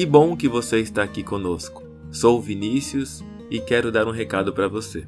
Que 0.00 0.06
bom 0.06 0.34
que 0.34 0.48
você 0.48 0.80
está 0.80 1.02
aqui 1.02 1.22
conosco. 1.22 1.82
Sou 2.10 2.40
Vinícius 2.40 3.22
e 3.50 3.60
quero 3.60 3.92
dar 3.92 4.08
um 4.08 4.10
recado 4.10 4.50
para 4.50 4.66
você. 4.66 5.06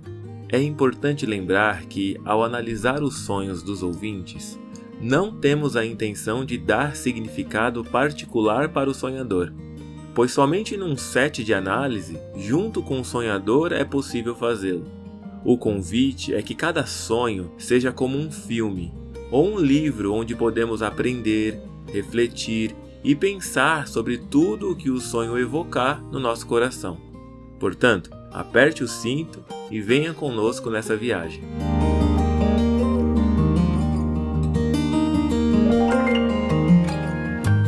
É 0.50 0.60
importante 0.60 1.24
lembrar 1.24 1.86
que, 1.86 2.20
ao 2.26 2.44
analisar 2.44 3.02
os 3.02 3.20
sonhos 3.20 3.62
dos 3.62 3.82
ouvintes, 3.82 4.60
não 5.00 5.32
temos 5.32 5.76
a 5.76 5.86
intenção 5.86 6.44
de 6.44 6.58
dar 6.58 6.94
significado 6.94 7.82
particular 7.82 8.68
para 8.68 8.90
o 8.90 8.92
sonhador, 8.92 9.50
pois 10.14 10.30
somente 10.30 10.76
num 10.76 10.94
set 10.94 11.42
de 11.42 11.54
análise, 11.54 12.18
junto 12.36 12.82
com 12.82 13.00
o 13.00 13.04
sonhador, 13.04 13.72
é 13.72 13.84
possível 13.84 14.34
fazê-lo. 14.34 14.84
O 15.42 15.56
convite 15.56 16.34
é 16.34 16.42
que 16.42 16.54
cada 16.54 16.84
sonho 16.84 17.50
seja 17.56 17.92
como 17.92 18.18
um 18.18 18.30
filme 18.30 18.92
ou 19.30 19.54
um 19.54 19.58
livro 19.58 20.12
onde 20.12 20.36
podemos 20.36 20.82
aprender, 20.82 21.58
refletir 21.90 22.76
e 23.04 23.16
pensar 23.16 23.88
sobre 23.88 24.16
tudo 24.16 24.70
o 24.70 24.76
que 24.76 24.90
o 24.90 25.00
sonho 25.00 25.38
evocar 25.38 26.00
no 26.04 26.20
nosso 26.20 26.46
coração. 26.46 27.00
Portanto, 27.58 28.10
aperte 28.30 28.82
o 28.82 28.88
cinto 28.88 29.44
e 29.70 29.80
venha 29.80 30.14
conosco 30.14 30.70
nessa 30.70 30.96
viagem. 30.96 31.42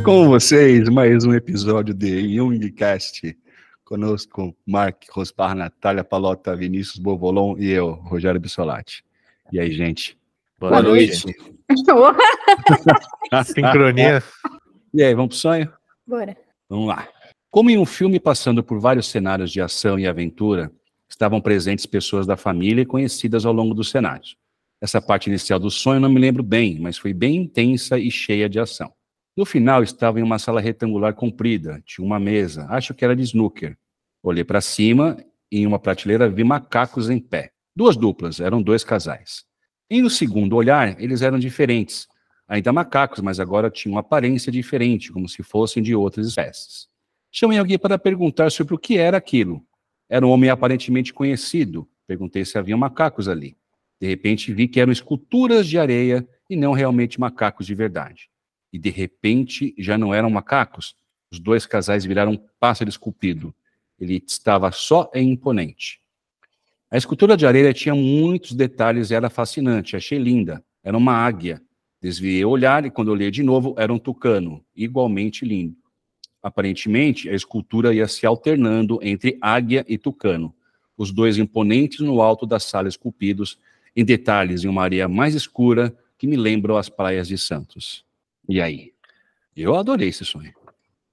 Com 0.03 0.27
vocês, 0.29 0.87
mais 0.87 1.25
um 1.25 1.33
episódio 1.33 1.93
de 1.93 2.35
Jungcast. 2.35 3.37
Conosco, 3.83 4.55
Mark 4.65 5.03
Rospar, 5.11 5.55
Natália 5.55 6.03
Palota, 6.03 6.55
Vinícius 6.55 6.97
Bovolon 6.97 7.55
e 7.57 7.69
eu, 7.69 7.91
Rogério 7.91 8.39
Bissolati. 8.39 9.03
E 9.51 9.59
aí, 9.59 9.71
gente? 9.71 10.17
Boa, 10.59 10.71
Boa 10.71 10.83
noite. 10.83 11.25
noite. 11.25 11.55
Sincronia. 13.45 14.23
E 14.97 15.03
aí, 15.03 15.13
vamos 15.13 15.35
pro 15.35 15.37
sonho? 15.37 15.73
Bora. 16.07 16.37
Vamos 16.69 16.87
lá. 16.87 17.05
Como 17.51 17.69
em 17.69 17.77
um 17.77 17.85
filme 17.85 18.17
passando 18.17 18.63
por 18.63 18.79
vários 18.79 19.07
cenários 19.07 19.51
de 19.51 19.59
ação 19.59 19.99
e 19.99 20.07
aventura, 20.07 20.71
estavam 21.09 21.41
presentes 21.41 21.85
pessoas 21.85 22.25
da 22.25 22.37
família 22.37 22.83
e 22.83 22.85
conhecidas 22.85 23.45
ao 23.45 23.51
longo 23.51 23.73
dos 23.73 23.89
cenários. 23.89 24.37
Essa 24.81 25.01
parte 25.01 25.27
inicial 25.27 25.59
do 25.59 25.69
sonho 25.69 25.99
não 25.99 26.07
me 26.07 26.17
lembro 26.17 26.41
bem, 26.41 26.79
mas 26.79 26.97
foi 26.97 27.13
bem 27.13 27.35
intensa 27.35 27.99
e 27.99 28.09
cheia 28.09 28.47
de 28.47 28.57
ação. 28.57 28.89
No 29.35 29.43
final, 29.43 29.83
estava 29.83 30.17
em 30.21 30.23
uma 30.23 30.39
sala 30.39 30.61
retangular 30.61 31.13
comprida, 31.13 31.83
tinha 31.85 32.07
uma 32.07 32.17
mesa, 32.17 32.65
acho 32.69 32.93
que 32.93 33.03
era 33.03 33.13
de 33.13 33.23
snooker. 33.23 33.77
Olhei 34.23 34.45
para 34.45 34.61
cima 34.61 35.17
e 35.51 35.59
em 35.59 35.67
uma 35.67 35.77
prateleira 35.77 36.29
vi 36.29 36.45
macacos 36.45 37.09
em 37.09 37.19
pé. 37.19 37.51
Duas 37.75 37.97
duplas, 37.97 38.39
eram 38.39 38.61
dois 38.61 38.85
casais. 38.85 39.43
E 39.89 40.01
no 40.01 40.09
segundo 40.09 40.55
olhar, 40.55 40.97
eles 41.01 41.21
eram 41.21 41.37
diferentes. 41.37 42.07
Ainda 42.47 42.71
macacos, 42.71 43.21
mas 43.21 43.39
agora 43.39 43.69
tinham 43.69 43.97
aparência 43.97 44.51
diferente, 44.51 45.11
como 45.11 45.27
se 45.27 45.41
fossem 45.41 45.81
de 45.81 45.95
outras 45.95 46.27
espécies. 46.27 46.87
Chamei 47.31 47.57
alguém 47.57 47.77
para 47.77 47.97
perguntar 47.97 48.51
sobre 48.51 48.75
o 48.75 48.77
que 48.77 48.97
era 48.97 49.17
aquilo. 49.17 49.65
Era 50.07 50.25
um 50.25 50.29
homem 50.29 50.49
aparentemente 50.49 51.13
conhecido. 51.13 51.87
Perguntei 52.05 52.45
se 52.45 52.57
havia 52.57 52.77
macacos 52.77 53.27
ali. 53.27 53.57
De 53.99 54.07
repente 54.07 54.53
vi 54.53 54.67
que 54.67 54.79
eram 54.79 54.91
esculturas 54.91 55.67
de 55.67 55.79
areia 55.79 56.27
e 56.49 56.55
não 56.55 56.73
realmente 56.73 57.19
macacos 57.19 57.65
de 57.65 57.73
verdade 57.73 58.29
e 58.75 58.77
de 58.77 58.89
repente 58.89 59.73
já 59.77 59.97
não 59.97 60.13
eram 60.13 60.29
macacos. 60.29 60.97
Os 61.31 61.39
dois 61.39 61.65
casais 61.65 62.03
viraram 62.03 62.33
um 62.33 62.45
pássaro 62.59 62.89
esculpido. 62.89 63.55
Ele 63.97 64.21
estava 64.27 64.69
só 64.69 65.09
e 65.13 65.21
imponente. 65.21 66.01
A 66.91 66.97
escultura 66.97 67.37
de 67.37 67.47
areia 67.47 67.73
tinha 67.73 67.95
muitos 67.95 68.51
detalhes 68.51 69.11
e 69.11 69.15
era 69.15 69.29
fascinante. 69.29 69.95
Achei 69.95 70.17
linda. 70.17 70.61
Era 70.83 70.97
uma 70.97 71.13
águia. 71.13 71.61
Desviei 72.01 72.43
o 72.45 72.49
olhar 72.49 72.85
e 72.85 72.91
quando 72.91 73.09
olhei 73.09 73.31
de 73.31 73.41
novo 73.41 73.75
era 73.77 73.91
um 73.91 73.99
tucano, 73.99 74.63
igualmente 74.75 75.45
lindo. 75.45 75.75
Aparentemente, 76.41 77.29
a 77.29 77.33
escultura 77.33 77.93
ia 77.93 78.07
se 78.07 78.25
alternando 78.25 78.99
entre 79.01 79.37
águia 79.41 79.83
e 79.87 79.97
tucano, 79.97 80.53
os 80.97 81.11
dois 81.11 81.37
imponentes 81.37 81.99
no 81.99 82.21
alto 82.21 82.45
da 82.45 82.59
sala 82.59 82.87
esculpidos, 82.87 83.57
em 83.95 84.05
detalhes 84.05 84.63
em 84.63 84.67
uma 84.67 84.83
areia 84.83 85.07
mais 85.07 85.33
escura 85.33 85.95
que 86.17 86.27
me 86.27 86.35
lembram 86.35 86.77
as 86.77 86.89
praias 86.89 87.27
de 87.27 87.37
Santos. 87.37 88.05
E 88.47 88.61
aí? 88.61 88.93
Eu 89.55 89.75
adorei 89.75 90.09
esse 90.09 90.25
sonho. 90.25 90.53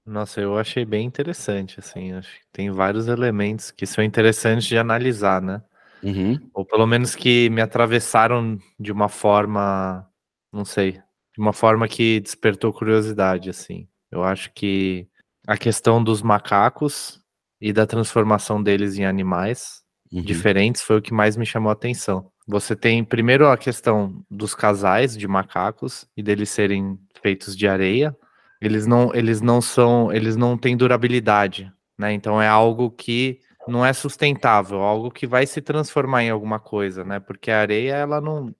Nossa, 0.05 0.41
eu 0.41 0.57
achei 0.57 0.83
bem 0.83 1.05
interessante, 1.05 1.79
assim. 1.79 2.11
Acho 2.11 2.29
que 2.29 2.45
tem 2.51 2.69
vários 2.69 3.07
elementos 3.07 3.71
que 3.71 3.85
são 3.85 4.03
interessantes 4.03 4.65
de 4.65 4.77
analisar, 4.77 5.41
né? 5.41 5.61
Uhum. 6.03 6.37
Ou 6.53 6.65
pelo 6.65 6.85
menos 6.85 7.15
que 7.15 7.49
me 7.49 7.61
atravessaram 7.61 8.59
de 8.77 8.91
uma 8.91 9.07
forma, 9.07 10.05
não 10.53 10.63
sei, 10.63 10.91
de 10.91 11.39
uma 11.39 11.51
forma 11.51 11.87
que 11.87 12.19
despertou 12.19 12.71
curiosidade, 12.71 13.49
assim. 13.49 13.87
Eu 14.11 14.23
acho 14.23 14.53
que 14.53 15.07
a 15.47 15.57
questão 15.57 16.01
dos 16.03 16.21
macacos 16.21 17.19
e 17.59 17.73
da 17.73 17.87
transformação 17.87 18.61
deles 18.61 18.97
em 18.97 19.05
animais 19.05 19.81
uhum. 20.11 20.21
diferentes 20.21 20.83
foi 20.83 20.97
o 20.97 21.01
que 21.01 21.13
mais 21.13 21.35
me 21.35 21.45
chamou 21.45 21.71
a 21.71 21.73
atenção. 21.73 22.31
Você 22.47 22.75
tem 22.75 23.03
primeiro 23.03 23.47
a 23.47 23.57
questão 23.57 24.23
dos 24.29 24.53
casais 24.53 25.17
de 25.17 25.27
macacos 25.27 26.05
e 26.15 26.21
deles 26.21 26.49
serem 26.49 26.99
feitos 27.21 27.55
de 27.55 27.67
areia. 27.67 28.15
Eles 28.61 28.85
não, 28.85 29.13
eles 29.15 29.41
não 29.41 29.61
são, 29.61 30.11
eles 30.11 30.35
não 30.35 30.57
têm 30.57 30.77
durabilidade, 30.77 31.71
né? 31.97 32.13
Então 32.13 32.41
é 32.41 32.47
algo 32.47 32.91
que 32.91 33.39
não 33.67 33.85
é 33.85 33.93
sustentável, 33.93 34.81
algo 34.81 35.09
que 35.09 35.25
vai 35.25 35.45
se 35.45 35.61
transformar 35.61 36.23
em 36.23 36.29
alguma 36.29 36.59
coisa, 36.59 37.03
né? 37.03 37.19
Porque 37.19 37.49
a 37.49 37.61
areia 37.61 37.93
ela 37.93 38.21
não 38.21 38.53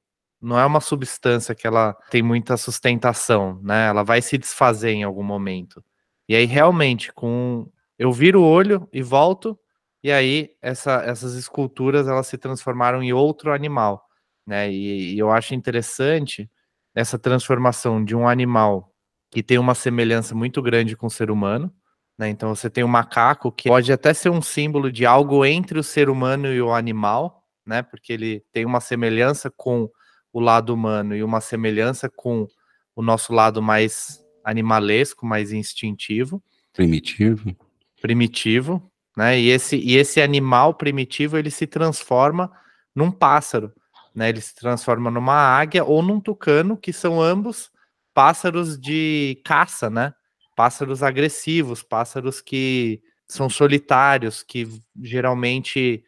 não 0.44 0.60
é 0.60 0.66
uma 0.66 0.82
substância 0.82 1.56
que 1.56 1.66
ela 1.66 1.94
tem 2.12 2.22
muita 2.22 2.58
sustentação, 2.58 3.60
né? 3.64 3.88
Ela 3.88 4.04
vai 4.04 4.22
se 4.22 4.38
desfazer 4.38 4.92
em 4.92 5.04
algum 5.04 5.24
momento. 5.24 5.84
E 6.28 6.36
aí 6.36 6.46
realmente 6.46 7.14
com 7.14 7.70
eu 7.98 8.12
viro 8.12 8.42
o 8.42 8.46
olho 8.46 8.88
e 8.92 9.02
volto 9.02 9.58
e 10.04 10.12
aí 10.12 10.52
essa, 10.62 11.02
essas 11.06 11.36
esculturas 11.36 12.08
elas 12.08 12.28
se 12.28 12.38
transformaram 12.38 13.02
em 13.02 13.14
outro 13.14 13.54
animal, 13.54 14.06
né? 14.46 14.70
E, 14.70 15.14
e, 15.16 15.20
eu 15.20 15.32
acho 15.32 15.56
interessante 15.56 16.50
essa 16.94 17.18
transformação 17.18 18.04
de 18.04 18.16
um 18.16 18.28
animal 18.28 18.94
que 19.32 19.42
tem 19.42 19.58
uma 19.58 19.74
semelhança 19.74 20.36
muito 20.36 20.62
grande 20.62 20.98
com 20.98 21.08
o 21.08 21.10
ser 21.10 21.32
humano, 21.32 21.74
né? 22.20 22.30
Então 22.30 22.54
você 22.54 22.70
tem 22.70 22.84
um 22.84 22.88
macaco 22.88 23.52
que 23.52 23.70
pode 23.70 23.94
até 23.94 24.14
ser 24.14 24.30
um 24.30 24.42
símbolo 24.42 24.92
de 24.92 25.06
algo 25.06 25.46
entre 25.46 25.80
o 25.80 25.84
ser 25.84 26.10
humano 26.10 26.48
e 26.48 26.62
o 26.62 26.74
animal, 26.74 27.44
né? 27.66 27.82
Porque 27.82 28.12
ele 28.12 28.44
tem 28.52 28.66
uma 28.66 28.82
semelhança 28.82 29.50
com 29.50 29.90
o 30.34 30.40
lado 30.40 30.74
humano 30.74 31.16
e 31.16 31.24
uma 31.24 31.40
semelhança 31.40 32.10
com 32.10 32.48
o 32.96 33.02
nosso 33.02 33.32
lado 33.32 33.62
mais 33.62 34.20
animalesco, 34.44 35.26
mais 35.26 35.54
instintivo, 35.54 36.44
primitivo. 36.74 37.56
Primitivo, 38.02 38.92
né? 39.16 39.40
E 39.40 39.50
esse, 39.50 39.78
e 39.78 39.96
esse 39.96 40.20
animal 40.22 40.74
primitivo 40.74 41.38
ele 41.38 41.52
se 41.52 41.68
transforma 41.68 42.52
num 42.94 43.12
pássaro, 43.12 43.72
né? 44.14 44.30
Ele 44.30 44.42
se 44.42 44.56
transforma 44.56 45.10
numa 45.10 45.36
águia 45.36 45.84
ou 45.84 46.02
num 46.02 46.20
tucano, 46.20 46.76
que 46.76 46.92
são 46.92 47.22
ambos 47.22 47.72
pássaros 48.14 48.78
de 48.78 49.40
caça, 49.46 49.90
né? 49.90 50.14
Pássaros 50.56 51.02
agressivos, 51.02 51.82
pássaros 51.82 52.42
que 52.42 53.02
são 53.28 53.50
solitários, 53.50 54.44
que 54.44 54.68
geralmente 55.02 56.04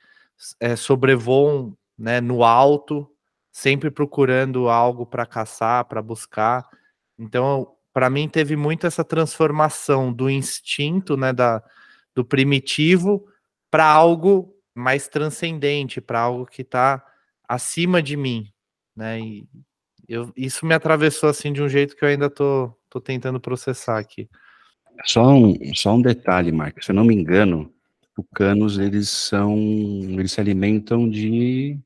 é, 0.59 0.75
sobrevoam 0.75 1.75
né, 1.97 2.19
no 2.19 2.43
alto, 2.43 3.09
sempre 3.55 3.89
procurando 3.89 4.67
algo 4.67 5.05
para 5.05 5.25
caçar, 5.25 5.85
para 5.85 6.01
buscar. 6.01 6.67
Então, 7.17 7.71
para 7.93 8.09
mim, 8.09 8.27
teve 8.27 8.57
muito 8.57 8.85
essa 8.85 9.01
transformação 9.01 10.11
do 10.11 10.29
instinto, 10.29 11.15
né, 11.15 11.31
da, 11.31 11.63
do 12.13 12.25
primitivo 12.25 13.25
para 13.71 13.85
algo 13.85 14.53
mais 14.75 15.07
transcendente, 15.07 16.01
para 16.01 16.19
algo 16.19 16.45
que 16.45 16.63
está 16.63 17.01
acima 17.47 18.03
de 18.03 18.17
mim, 18.17 18.51
né? 18.93 19.21
E 19.21 19.47
eu, 20.05 20.33
isso 20.35 20.65
me 20.65 20.73
atravessou 20.73 21.29
assim 21.29 21.53
de 21.53 21.63
um 21.63 21.69
jeito 21.69 21.95
que 21.95 22.03
eu 22.03 22.09
ainda 22.09 22.29
tô, 22.29 22.77
tô 22.89 22.99
tentando 22.99 23.39
processar 23.39 23.97
aqui. 23.97 24.29
Só 25.05 25.29
um, 25.29 25.73
só 25.73 25.95
um 25.95 26.01
detalhe, 26.01 26.51
Marcos, 26.51 26.85
se 26.85 26.91
eu 26.91 26.95
não 26.95 27.05
me 27.05 27.15
engano, 27.15 27.73
tucanos 28.13 28.77
eles 28.77 29.07
são, 29.07 29.55
eles 30.09 30.33
se 30.33 30.41
alimentam 30.41 31.09
de, 31.09 31.79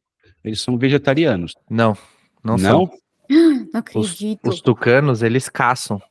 eles 0.44 0.62
são 0.62 0.78
vegetarianos. 0.78 1.56
Não, 1.70 1.98
não, 2.44 2.58
não? 2.58 2.58
são. 2.58 2.92
Não 3.30 3.70
acredito. 3.80 4.48
Os, 4.48 4.56
os 4.56 4.62
tucanos 4.62 5.22
eles 5.22 5.50
caçam. 5.50 6.02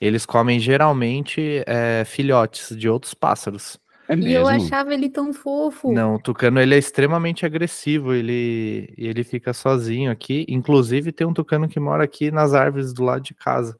Eles 0.00 0.26
comem 0.26 0.60
geralmente 0.60 1.62
é, 1.66 2.04
filhotes 2.04 2.76
de 2.76 2.88
outros 2.88 3.14
pássaros. 3.14 3.78
É 4.08 4.14
e 4.14 4.32
eu 4.32 4.46
achava 4.46 4.94
ele 4.94 5.08
tão 5.08 5.32
fofo. 5.32 5.92
Não, 5.92 6.14
o 6.14 6.18
tucano 6.20 6.60
ele 6.60 6.74
é 6.74 6.78
extremamente 6.78 7.44
agressivo, 7.44 8.12
ele, 8.12 8.92
ele 8.96 9.24
fica 9.24 9.52
sozinho 9.52 10.10
aqui. 10.10 10.46
Inclusive 10.48 11.10
tem 11.10 11.26
um 11.26 11.32
tucano 11.32 11.68
que 11.68 11.80
mora 11.80 12.04
aqui 12.04 12.30
nas 12.30 12.54
árvores 12.54 12.92
do 12.92 13.02
lado 13.02 13.22
de 13.22 13.34
casa. 13.34 13.76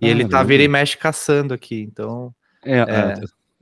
E 0.00 0.08
ele 0.08 0.28
tá 0.28 0.42
vira 0.42 0.62
e 0.62 0.68
mexe 0.68 0.96
caçando 0.96 1.54
aqui, 1.54 1.80
então... 1.80 2.32
É, 2.64 2.78
é... 2.78 3.14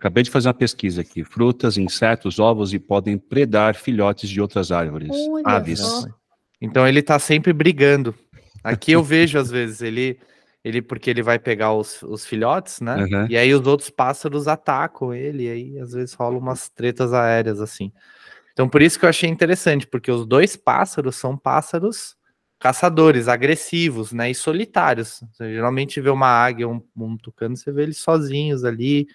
acabei 0.03 0.25
de 0.25 0.31
fazer 0.31 0.49
uma 0.49 0.55
pesquisa 0.55 1.03
aqui. 1.03 1.23
Frutas, 1.23 1.79
insetos, 1.79 2.41
ovos 2.41 2.75
e 2.75 2.79
podem 2.79 3.17
predar 3.17 3.77
filhotes 3.77 4.29
de 4.29 4.41
outras 4.41 4.73
árvores, 4.73 5.11
Olha 5.13 5.45
aves. 5.47 5.81
Então 6.61 6.87
ele 6.87 7.01
tá 7.01 7.21
sempre 7.21 7.53
brigando. 7.53 8.13
Aqui 8.65 8.93
eu 8.93 9.03
vejo 9.03 9.39
às 9.39 9.51
vezes, 9.51 9.81
ele 9.81 10.19
ele 10.65 10.81
porque 10.81 11.11
ele 11.11 11.23
vai 11.23 11.41
pegar 11.41 11.73
os, 11.73 12.03
os 12.03 12.25
filhotes, 12.25 12.81
né? 12.81 12.97
Uhum. 12.97 13.27
E 13.29 13.37
aí 13.37 13.53
os 13.53 13.67
outros 13.67 13.91
pássaros 13.91 14.47
atacam 14.47 15.13
ele, 15.13 15.45
e 15.45 15.51
aí 15.51 15.79
às 15.79 15.93
vezes 15.93 16.15
rolam 16.15 16.39
umas 16.39 16.69
tretas 16.69 17.13
aéreas 17.13 17.61
assim. 17.61 17.93
Então 18.53 18.69
por 18.69 18.83
isso 18.83 18.99
que 18.99 19.05
eu 19.05 19.09
achei 19.09 19.29
interessante, 19.29 19.87
porque 19.87 20.11
os 20.11 20.27
dois 20.27 20.57
pássaros 20.57 21.17
são 21.17 21.37
pássaros 21.37 22.17
caçadores, 22.59 23.27
agressivos, 23.27 24.13
né? 24.13 24.31
E 24.31 24.35
solitários. 24.35 25.23
Você 25.33 25.53
geralmente 25.53 26.01
vê 26.01 26.11
uma 26.11 26.29
águia, 26.29 26.69
um, 26.69 26.81
um 26.97 27.17
tucano, 27.17 27.57
você 27.57 27.73
vê 27.73 27.83
eles 27.83 27.99
sozinhos 27.99 28.65
ali 28.65 29.07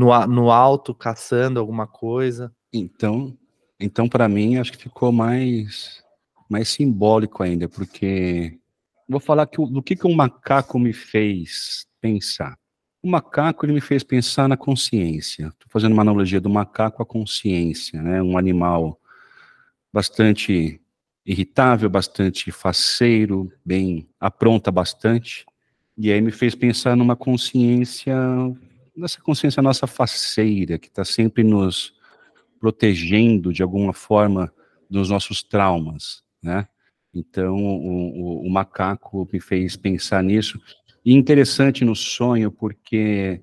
no, 0.00 0.26
no 0.26 0.50
alto 0.50 0.94
caçando 0.94 1.60
alguma 1.60 1.86
coisa. 1.86 2.50
Então, 2.72 3.36
então 3.78 4.08
para 4.08 4.28
mim 4.28 4.56
acho 4.56 4.72
que 4.72 4.78
ficou 4.78 5.12
mais 5.12 6.02
mais 6.48 6.68
simbólico 6.68 7.44
ainda, 7.44 7.68
porque 7.68 8.58
vou 9.08 9.20
falar 9.20 9.46
que, 9.46 9.64
do 9.64 9.80
que, 9.80 9.94
que 9.94 10.06
um 10.06 10.14
macaco 10.14 10.80
me 10.80 10.92
fez 10.92 11.86
pensar. 12.00 12.58
O 13.00 13.08
macaco 13.08 13.64
ele 13.64 13.74
me 13.74 13.80
fez 13.80 14.02
pensar 14.02 14.48
na 14.48 14.56
consciência. 14.56 15.46
Estou 15.46 15.68
fazendo 15.68 15.92
uma 15.92 16.02
analogia 16.02 16.40
do 16.40 16.50
macaco 16.50 17.02
à 17.02 17.06
consciência, 17.06 18.02
né? 18.02 18.20
Um 18.20 18.36
animal 18.36 19.00
bastante 19.92 20.80
irritável, 21.24 21.88
bastante 21.88 22.50
faceiro, 22.50 23.52
bem 23.64 24.08
apronta 24.18 24.72
bastante. 24.72 25.46
E 25.96 26.10
aí 26.10 26.20
me 26.20 26.32
fez 26.32 26.56
pensar 26.56 26.96
numa 26.96 27.14
consciência, 27.14 28.16
nessa 28.96 29.20
consciência 29.20 29.62
nossa 29.62 29.86
faceira, 29.86 30.78
que 30.78 30.88
está 30.88 31.04
sempre 31.04 31.42
nos 31.42 31.94
protegendo 32.58 33.52
de 33.52 33.62
alguma 33.62 33.92
forma 33.92 34.52
dos 34.88 35.08
nossos 35.08 35.42
traumas, 35.42 36.22
né? 36.42 36.68
Então, 37.14 37.56
o, 37.56 38.42
o, 38.42 38.46
o, 38.46 38.50
macaco 38.50 39.28
me 39.32 39.40
fez 39.40 39.76
pensar 39.76 40.22
nisso. 40.22 40.60
E 41.04 41.12
interessante 41.12 41.84
no 41.84 41.96
sonho, 41.96 42.52
porque, 42.52 43.40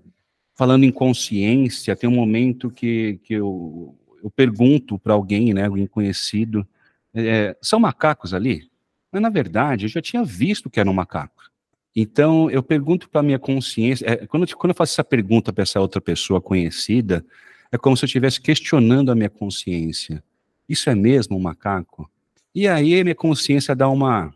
falando 0.56 0.86
em 0.86 0.92
consciência, 0.92 1.96
tem 1.96 2.10
um 2.10 2.16
momento 2.16 2.70
que, 2.70 3.20
que 3.24 3.34
eu, 3.34 3.98
eu 4.24 4.30
pergunto 4.30 4.98
para 4.98 5.14
alguém, 5.14 5.54
né, 5.54 5.66
alguém 5.66 5.86
conhecido, 5.86 6.66
é, 7.14 7.58
são 7.62 7.80
macacos 7.80 8.34
ali? 8.34 8.70
Mas, 9.12 9.22
na 9.22 9.30
verdade, 9.30 9.86
eu 9.86 9.90
já 9.90 10.02
tinha 10.02 10.24
visto 10.24 10.70
que 10.70 10.80
eram 10.80 10.94
macacos. 10.94 11.50
Então, 12.00 12.48
eu 12.52 12.62
pergunto 12.62 13.10
para 13.10 13.22
a 13.22 13.24
minha 13.24 13.40
consciência, 13.40 14.06
é, 14.06 14.28
quando, 14.28 14.48
eu, 14.48 14.56
quando 14.56 14.70
eu 14.70 14.76
faço 14.76 14.94
essa 14.94 15.04
pergunta 15.04 15.52
para 15.52 15.64
essa 15.64 15.80
outra 15.80 16.00
pessoa 16.00 16.40
conhecida, 16.40 17.26
é 17.72 17.78
como 17.78 17.98
se 17.98 18.06
eu 18.06 18.06
estivesse 18.06 18.40
questionando 18.40 19.12
a 19.12 19.16
minha 19.16 19.32
consciência. 19.32 20.24
Isso 20.70 20.92
é 20.92 20.94
mesmo 20.94 21.36
um 21.36 21.40
macaco? 21.40 22.08
E 22.54 22.68
aí 22.68 23.04
minha 23.04 23.16
consciência 23.16 23.76
dá 23.76 23.90
uma 23.90 24.32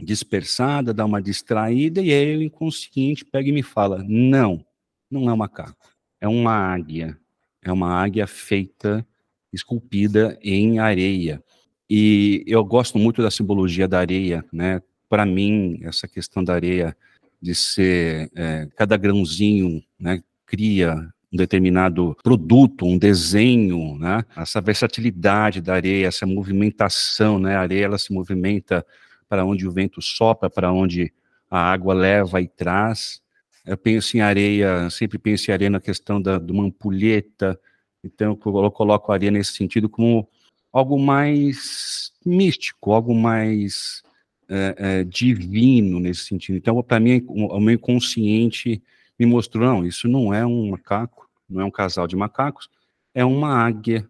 dispersada, 0.00 0.94
dá 0.94 1.04
uma 1.04 1.20
distraída, 1.20 2.00
e 2.00 2.12
aí 2.12 2.36
o 2.36 2.42
inconsciente 2.42 3.24
pega 3.24 3.48
e 3.48 3.52
me 3.52 3.64
fala: 3.64 4.04
não, 4.06 4.64
não 5.10 5.28
é 5.28 5.32
um 5.32 5.36
macaco, 5.36 5.90
é 6.20 6.28
uma 6.28 6.52
águia. 6.52 7.18
É 7.60 7.72
uma 7.72 7.92
águia 7.92 8.26
feita, 8.28 9.04
esculpida 9.52 10.38
em 10.40 10.78
areia. 10.78 11.42
E 11.88 12.44
eu 12.46 12.64
gosto 12.64 12.98
muito 12.98 13.20
da 13.20 13.32
simbologia 13.32 13.88
da 13.88 13.98
areia, 13.98 14.44
né? 14.52 14.80
Para 15.10 15.26
mim, 15.26 15.80
essa 15.82 16.08
questão 16.08 16.42
da 16.42 16.54
areia 16.54 16.96
de 17.42 17.54
ser 17.54 18.30
é, 18.34 18.68
cada 18.76 18.96
grãozinho, 18.96 19.82
né, 19.98 20.22
cria 20.46 21.12
um 21.32 21.36
determinado 21.36 22.16
produto, 22.22 22.86
um 22.86 22.96
desenho, 22.96 23.98
né? 23.98 24.24
Essa 24.36 24.60
versatilidade 24.60 25.60
da 25.60 25.74
areia, 25.74 26.06
essa 26.06 26.26
movimentação, 26.26 27.38
né? 27.38 27.56
A 27.56 27.60
areia 27.60 27.84
ela 27.86 27.98
se 27.98 28.12
movimenta 28.12 28.86
para 29.28 29.44
onde 29.44 29.66
o 29.66 29.72
vento 29.72 30.00
sopra, 30.00 30.48
para 30.48 30.72
onde 30.72 31.12
a 31.50 31.58
água 31.72 31.92
leva 31.92 32.40
e 32.40 32.48
traz. 32.48 33.20
Eu 33.66 33.76
penso 33.76 34.16
em 34.16 34.20
areia, 34.20 34.88
sempre 34.90 35.18
penso 35.18 35.50
em 35.50 35.54
areia 35.54 35.70
na 35.70 35.80
questão 35.80 36.22
da, 36.22 36.38
de 36.38 36.52
uma 36.52 36.64
ampulheta, 36.64 37.58
então 38.02 38.38
eu 38.44 38.70
coloco 38.70 39.10
a 39.10 39.14
areia 39.14 39.30
nesse 39.30 39.54
sentido 39.54 39.88
como 39.88 40.28
algo 40.72 40.98
mais 40.98 42.12
místico, 42.24 42.92
algo 42.92 43.14
mais 43.14 44.02
é, 44.50 44.74
é, 44.76 45.04
divino 45.04 46.00
nesse 46.00 46.24
sentido. 46.24 46.56
Então, 46.56 46.82
para 46.82 46.98
mim, 46.98 47.24
o, 47.28 47.60
meu 47.60 47.74
inconsciente 47.74 48.82
me 49.18 49.24
mostrou, 49.24 49.64
não, 49.64 49.86
isso 49.86 50.08
não 50.08 50.34
é 50.34 50.44
um 50.44 50.70
macaco, 50.70 51.30
não 51.48 51.60
é 51.60 51.64
um 51.64 51.70
casal 51.70 52.08
de 52.08 52.16
macacos, 52.16 52.68
é 53.14 53.24
uma 53.24 53.54
águia. 53.54 54.08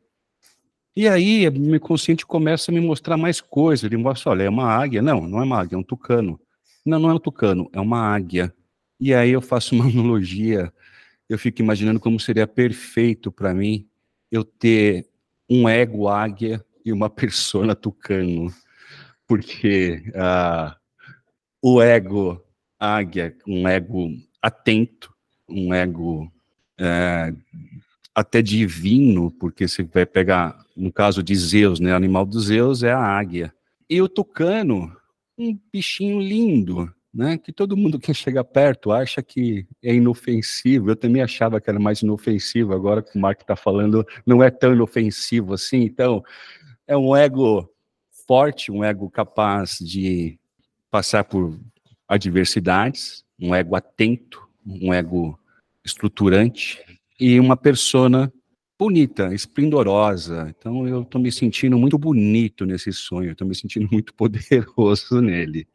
E 0.96 1.06
aí, 1.06 1.46
o 1.46 1.52
meu 1.52 1.78
consciente 1.78 2.24
começa 2.24 2.70
a 2.70 2.74
me 2.74 2.80
mostrar 2.80 3.16
mais 3.16 3.40
coisas. 3.40 3.84
Ele 3.84 3.96
mostra, 3.96 4.32
olha, 4.32 4.44
é 4.44 4.48
uma 4.48 4.66
águia. 4.66 5.00
Não, 5.00 5.26
não 5.26 5.40
é 5.40 5.44
uma 5.44 5.60
águia, 5.60 5.76
é 5.76 5.78
um 5.78 5.82
tucano. 5.82 6.40
Não, 6.84 6.98
não 6.98 7.10
é 7.10 7.14
um 7.14 7.18
tucano, 7.18 7.68
é 7.72 7.80
uma 7.80 8.00
águia. 8.00 8.52
E 8.98 9.14
aí 9.14 9.30
eu 9.30 9.40
faço 9.40 9.74
uma 9.74 9.84
analogia, 9.88 10.72
eu 11.28 11.38
fico 11.38 11.60
imaginando 11.62 12.00
como 12.00 12.18
seria 12.18 12.46
perfeito 12.46 13.30
para 13.30 13.54
mim 13.54 13.86
eu 14.30 14.44
ter 14.44 15.06
um 15.48 15.68
ego 15.68 16.08
águia 16.08 16.64
e 16.84 16.92
uma 16.92 17.08
persona 17.10 17.74
tucano. 17.74 18.52
Porque 19.30 20.02
uh, 20.08 20.74
o 21.62 21.80
ego 21.80 22.44
águia, 22.80 23.32
um 23.46 23.68
ego 23.68 24.10
atento, 24.42 25.14
um 25.48 25.72
ego 25.72 26.28
é, 26.76 27.32
até 28.12 28.42
divino, 28.42 29.30
porque 29.30 29.68
você 29.68 29.84
vai 29.84 30.04
pegar, 30.04 30.58
no 30.76 30.92
caso 30.92 31.22
de 31.22 31.36
Zeus, 31.36 31.78
né, 31.78 31.92
o 31.92 31.96
animal 31.96 32.26
dos 32.26 32.46
Zeus 32.46 32.82
é 32.82 32.90
a 32.90 32.98
águia. 32.98 33.54
E 33.88 34.02
o 34.02 34.08
tucano, 34.08 34.92
um 35.38 35.56
bichinho 35.72 36.20
lindo, 36.20 36.92
né, 37.14 37.38
que 37.38 37.52
todo 37.52 37.76
mundo 37.76 38.00
que 38.00 38.12
chega 38.12 38.42
perto 38.42 38.90
acha 38.90 39.22
que 39.22 39.64
é 39.80 39.94
inofensivo. 39.94 40.90
Eu 40.90 40.96
também 40.96 41.22
achava 41.22 41.60
que 41.60 41.70
era 41.70 41.78
mais 41.78 42.02
inofensivo, 42.02 42.74
agora 42.74 43.00
que 43.00 43.16
o 43.16 43.20
Mark 43.20 43.42
está 43.42 43.54
falando, 43.54 44.04
não 44.26 44.42
é 44.42 44.50
tão 44.50 44.72
inofensivo 44.72 45.54
assim. 45.54 45.82
Então, 45.82 46.20
é 46.84 46.96
um 46.96 47.14
ego 47.14 47.70
forte, 48.30 48.70
um 48.70 48.84
ego 48.84 49.10
capaz 49.10 49.76
de 49.80 50.38
passar 50.88 51.24
por 51.24 51.58
adversidades, 52.06 53.24
um 53.36 53.52
ego 53.52 53.74
atento, 53.74 54.40
um 54.64 54.94
ego 54.94 55.36
estruturante 55.84 56.78
e 57.18 57.40
uma 57.40 57.56
persona 57.56 58.32
bonita, 58.78 59.34
esplendorosa. 59.34 60.46
Então 60.56 60.86
eu 60.86 61.02
estou 61.02 61.20
me 61.20 61.32
sentindo 61.32 61.76
muito 61.76 61.98
bonito 61.98 62.64
nesse 62.64 62.92
sonho, 62.92 63.32
estou 63.32 63.48
me 63.48 63.54
sentindo 63.56 63.88
muito 63.90 64.14
poderoso 64.14 65.20
nele. 65.20 65.66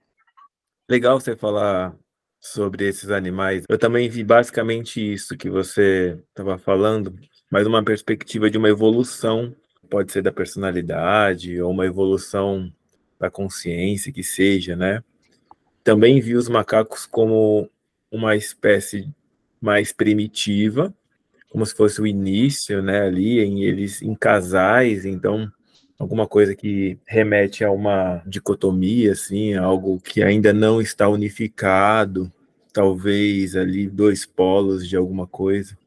Legal 0.89 1.19
você 1.19 1.35
falar 1.35 1.93
sobre 2.39 2.87
esses 2.87 3.09
animais. 3.11 3.65
Eu 3.67 3.77
também 3.77 4.07
vi 4.07 4.23
basicamente 4.23 5.01
isso 5.01 5.35
que 5.35 5.49
você 5.49 6.17
estava 6.29 6.57
falando, 6.57 7.13
mas 7.51 7.67
uma 7.67 7.83
perspectiva 7.83 8.49
de 8.49 8.57
uma 8.57 8.69
evolução, 8.69 9.53
pode 9.85 10.11
ser 10.11 10.21
da 10.21 10.31
personalidade 10.31 11.61
ou 11.61 11.71
uma 11.71 11.85
evolução 11.85 12.71
da 13.19 13.29
consciência, 13.29 14.11
que 14.11 14.23
seja, 14.23 14.75
né? 14.75 15.03
Também 15.83 16.19
vi 16.19 16.35
os 16.35 16.49
macacos 16.49 17.05
como 17.05 17.69
uma 18.11 18.35
espécie 18.35 19.09
mais 19.61 19.91
primitiva, 19.91 20.93
como 21.49 21.65
se 21.65 21.75
fosse 21.75 22.01
o 22.01 22.07
início, 22.07 22.81
né, 22.81 23.01
ali 23.01 23.39
em 23.39 23.63
eles 23.63 24.01
em 24.01 24.13
casais, 24.13 25.05
então 25.05 25.49
alguma 25.97 26.27
coisa 26.27 26.53
que 26.55 26.99
remete 27.07 27.63
a 27.63 27.71
uma 27.71 28.21
dicotomia 28.25 29.13
assim, 29.13 29.53
algo 29.53 29.99
que 29.99 30.21
ainda 30.21 30.51
não 30.51 30.81
está 30.81 31.07
unificado, 31.07 32.31
talvez 32.73 33.55
ali 33.55 33.87
dois 33.87 34.25
polos 34.25 34.87
de 34.87 34.97
alguma 34.97 35.25
coisa, 35.25 35.77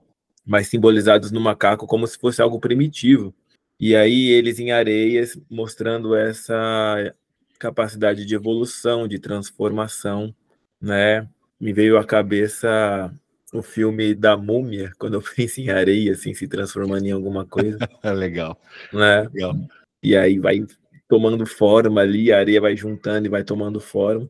mas 0.47 0.69
simbolizados 0.69 1.31
no 1.31 1.41
macaco 1.41 1.87
como 1.87 2.07
se 2.07 2.19
fosse 2.19 2.41
algo 2.41 2.59
primitivo. 2.59 3.35
E 3.81 3.95
aí 3.95 4.31
eles 4.31 4.59
em 4.59 4.73
areias 4.73 5.39
mostrando 5.49 6.15
essa 6.15 7.15
capacidade 7.59 8.25
de 8.25 8.35
evolução, 8.35 9.07
de 9.07 9.19
transformação, 9.19 10.35
né? 10.81 11.29
Me 11.61 11.73
veio 11.73 11.99
à 11.99 12.05
cabeça 12.05 13.13
o 13.53 13.63
filme 13.63 14.15
da 14.15 14.37
múmia, 14.37 14.93
quando 14.99 15.15
eu 15.15 15.23
penso 15.23 15.61
em 15.61 15.71
areia, 15.71 16.13
assim, 16.13 16.35
se 16.35 16.49
transformando 16.49 17.07
em 17.07 17.13
alguma 17.13 17.45
coisa. 17.47 17.79
Legal. 18.05 18.61
Né? 18.93 19.23
Legal. 19.23 19.55
E 20.03 20.17
aí 20.17 20.39
vai 20.39 20.65
tomando 21.09 21.47
forma 21.47 22.01
ali, 22.01 22.33
a 22.33 22.39
areia 22.39 22.61
vai 22.61 22.77
juntando 22.77 23.27
e 23.27 23.31
vai 23.31 23.43
tomando 23.43 23.81
forma. 23.81 24.29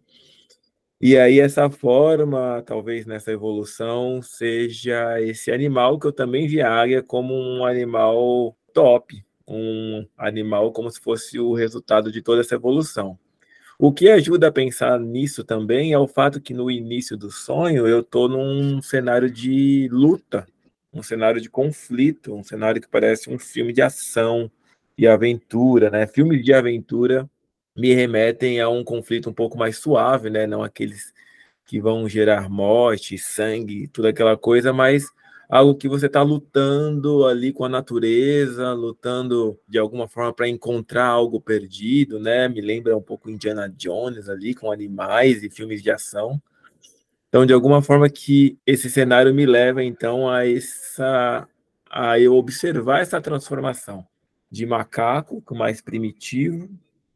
E 1.00 1.16
aí 1.16 1.38
essa 1.38 1.70
forma, 1.70 2.62
talvez 2.66 3.06
nessa 3.06 3.30
evolução, 3.30 4.20
seja 4.20 5.20
esse 5.20 5.50
animal 5.50 5.98
que 5.98 6.06
eu 6.06 6.12
também 6.12 6.46
vi 6.48 6.60
a 6.60 6.72
águia 6.72 7.02
como 7.02 7.34
um 7.34 7.64
animal 7.64 8.56
top, 8.72 9.24
um 9.48 10.06
animal 10.16 10.72
como 10.72 10.90
se 10.90 11.00
fosse 11.00 11.38
o 11.38 11.54
resultado 11.54 12.12
de 12.12 12.20
toda 12.22 12.42
essa 12.42 12.54
evolução. 12.54 13.18
O 13.78 13.92
que 13.92 14.10
ajuda 14.10 14.48
a 14.48 14.52
pensar 14.52 14.98
nisso 14.98 15.44
também 15.44 15.92
é 15.92 15.98
o 15.98 16.08
fato 16.08 16.40
que 16.40 16.52
no 16.52 16.70
início 16.70 17.16
do 17.16 17.30
sonho 17.30 17.86
eu 17.86 18.00
estou 18.00 18.28
num 18.28 18.82
cenário 18.82 19.30
de 19.30 19.88
luta, 19.90 20.46
um 20.92 21.02
cenário 21.02 21.40
de 21.40 21.48
conflito, 21.48 22.34
um 22.34 22.42
cenário 22.42 22.80
que 22.80 22.88
parece 22.88 23.30
um 23.30 23.38
filme 23.38 23.72
de 23.72 23.80
ação 23.80 24.50
e 24.96 25.06
aventura, 25.06 25.90
né? 25.90 26.06
Filmes 26.06 26.44
de 26.44 26.52
aventura 26.52 27.30
me 27.76 27.94
remetem 27.94 28.60
a 28.60 28.68
um 28.68 28.82
conflito 28.82 29.30
um 29.30 29.32
pouco 29.32 29.56
mais 29.56 29.78
suave, 29.78 30.28
né? 30.28 30.46
Não 30.46 30.62
aqueles 30.62 31.14
que 31.64 31.80
vão 31.80 32.08
gerar 32.08 32.48
morte, 32.48 33.16
sangue, 33.16 33.86
toda 33.88 34.08
aquela 34.08 34.36
coisa, 34.36 34.72
mas 34.72 35.06
algo 35.48 35.74
que 35.74 35.88
você 35.88 36.06
está 36.06 36.20
lutando 36.22 37.26
ali 37.26 37.52
com 37.52 37.64
a 37.64 37.68
natureza, 37.68 38.72
lutando 38.72 39.58
de 39.66 39.78
alguma 39.78 40.06
forma 40.06 40.32
para 40.32 40.48
encontrar 40.48 41.06
algo 41.06 41.40
perdido, 41.40 42.20
né? 42.20 42.48
Me 42.48 42.60
lembra 42.60 42.96
um 42.96 43.02
pouco 43.02 43.30
Indiana 43.30 43.68
Jones 43.68 44.28
ali 44.28 44.54
com 44.54 44.70
animais 44.70 45.42
e 45.42 45.48
filmes 45.48 45.82
de 45.82 45.90
ação. 45.90 46.40
Então, 47.28 47.46
de 47.46 47.52
alguma 47.52 47.82
forma 47.82 48.08
que 48.08 48.58
esse 48.66 48.90
cenário 48.90 49.34
me 49.34 49.46
leva 49.46 49.82
então 49.82 50.28
a 50.28 50.46
essa 50.46 51.48
a 51.90 52.20
eu 52.20 52.34
observar 52.34 53.00
essa 53.00 53.20
transformação 53.20 54.06
de 54.50 54.66
macaco, 54.66 55.42
que 55.46 55.54
é 55.54 55.58
mais 55.58 55.80
primitivo, 55.80 56.68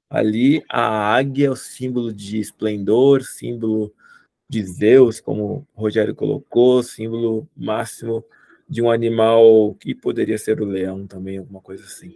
ali 0.08 0.62
a 0.68 1.14
águia, 1.14 1.52
o 1.52 1.56
símbolo 1.56 2.12
de 2.12 2.38
esplendor, 2.38 3.22
símbolo 3.22 3.92
de 4.52 4.62
Zeus, 4.64 5.18
como 5.18 5.66
o 5.74 5.80
Rogério 5.80 6.14
colocou, 6.14 6.82
símbolo 6.82 7.48
máximo 7.56 8.22
de 8.68 8.82
um 8.82 8.90
animal 8.90 9.74
que 9.80 9.94
poderia 9.94 10.36
ser 10.36 10.60
o 10.60 10.66
leão 10.66 11.06
também, 11.06 11.38
alguma 11.38 11.62
coisa 11.62 11.82
assim. 11.84 12.14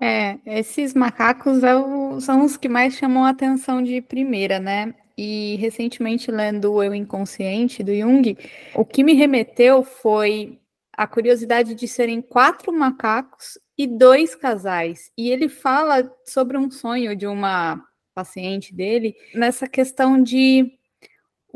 É, 0.00 0.38
esses 0.46 0.94
macacos 0.94 1.62
é 1.62 1.76
o, 1.76 2.18
são 2.18 2.46
os 2.46 2.56
que 2.56 2.66
mais 2.66 2.94
chamam 2.94 3.26
a 3.26 3.28
atenção 3.28 3.82
de 3.82 4.00
primeira, 4.00 4.58
né? 4.58 4.94
E 5.18 5.56
recentemente 5.56 6.30
lendo 6.30 6.72
o 6.72 6.82
Eu 6.82 6.94
Inconsciente 6.94 7.82
do 7.82 7.94
Jung, 7.94 8.38
o 8.74 8.82
que 8.82 9.04
me 9.04 9.12
remeteu 9.12 9.82
foi 9.82 10.58
a 10.96 11.06
curiosidade 11.06 11.74
de 11.74 11.86
serem 11.86 12.22
quatro 12.22 12.72
macacos 12.72 13.58
e 13.76 13.86
dois 13.86 14.34
casais. 14.34 15.10
E 15.16 15.28
ele 15.30 15.50
fala 15.50 16.10
sobre 16.24 16.56
um 16.56 16.70
sonho 16.70 17.14
de 17.14 17.26
uma 17.26 17.82
paciente 18.14 18.74
dele 18.74 19.14
nessa 19.34 19.68
questão 19.68 20.22
de 20.22 20.72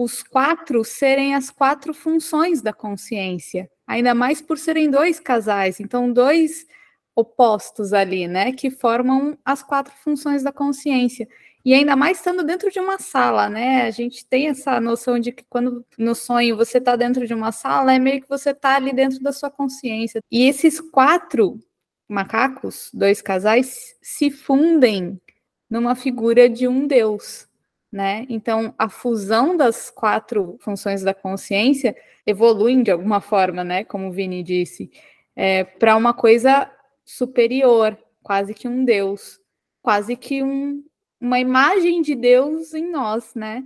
os 0.02 0.22
quatro 0.22 0.82
serem 0.82 1.34
as 1.34 1.50
quatro 1.50 1.92
funções 1.92 2.62
da 2.62 2.72
consciência, 2.72 3.70
ainda 3.86 4.14
mais 4.14 4.40
por 4.40 4.56
serem 4.56 4.90
dois 4.90 5.20
casais, 5.20 5.78
então 5.78 6.10
dois 6.10 6.64
opostos 7.14 7.92
ali, 7.92 8.26
né, 8.26 8.50
que 8.50 8.70
formam 8.70 9.36
as 9.44 9.62
quatro 9.62 9.92
funções 10.02 10.42
da 10.42 10.50
consciência. 10.50 11.28
E 11.62 11.74
ainda 11.74 11.94
mais 11.96 12.16
estando 12.16 12.42
dentro 12.42 12.70
de 12.70 12.80
uma 12.80 12.98
sala, 12.98 13.50
né? 13.50 13.82
A 13.82 13.90
gente 13.90 14.24
tem 14.24 14.48
essa 14.48 14.80
noção 14.80 15.18
de 15.18 15.30
que 15.30 15.44
quando 15.50 15.84
no 15.98 16.14
sonho 16.14 16.56
você 16.56 16.78
está 16.78 16.96
dentro 16.96 17.26
de 17.26 17.34
uma 17.34 17.52
sala, 17.52 17.92
é 17.92 17.98
meio 17.98 18.22
que 18.22 18.28
você 18.30 18.52
está 18.52 18.76
ali 18.76 18.94
dentro 18.94 19.20
da 19.20 19.30
sua 19.30 19.50
consciência. 19.50 20.22
E 20.30 20.48
esses 20.48 20.80
quatro 20.80 21.60
macacos, 22.08 22.90
dois 22.94 23.20
casais, 23.20 23.94
se 24.00 24.30
fundem 24.30 25.20
numa 25.68 25.94
figura 25.94 26.48
de 26.48 26.66
um 26.66 26.86
deus 26.86 27.49
né? 27.92 28.24
Então, 28.28 28.74
a 28.78 28.88
fusão 28.88 29.56
das 29.56 29.90
quatro 29.90 30.56
funções 30.60 31.02
da 31.02 31.12
consciência 31.12 31.96
evoluem 32.24 32.82
de 32.82 32.90
alguma 32.90 33.20
forma, 33.20 33.64
né? 33.64 33.84
Como 33.84 34.08
o 34.08 34.12
Vini 34.12 34.42
disse, 34.42 34.90
é, 35.34 35.64
para 35.64 35.96
uma 35.96 36.14
coisa 36.14 36.70
superior, 37.04 37.98
quase 38.22 38.54
que 38.54 38.68
um 38.68 38.84
Deus, 38.84 39.40
quase 39.82 40.16
que 40.16 40.42
um, 40.42 40.84
uma 41.20 41.40
imagem 41.40 42.00
de 42.02 42.14
Deus 42.14 42.74
em 42.74 42.90
nós, 42.90 43.34
né? 43.34 43.64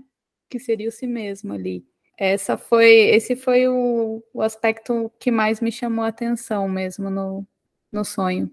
Que 0.49 0.59
seria 0.59 0.88
o 0.88 0.93
si 0.93 1.07
mesmo 1.07 1.52
ali. 1.52 1.85
Essa 2.16 2.57
foi, 2.57 2.90
esse 2.90 3.35
foi 3.35 3.69
o, 3.69 4.23
o 4.33 4.40
aspecto 4.40 5.11
que 5.19 5.31
mais 5.31 5.61
me 5.61 5.73
chamou 5.73 6.04
a 6.04 6.09
atenção 6.09 6.69
mesmo 6.69 7.11
no, 7.11 7.47
no 7.93 8.04
sonho. 8.04 8.50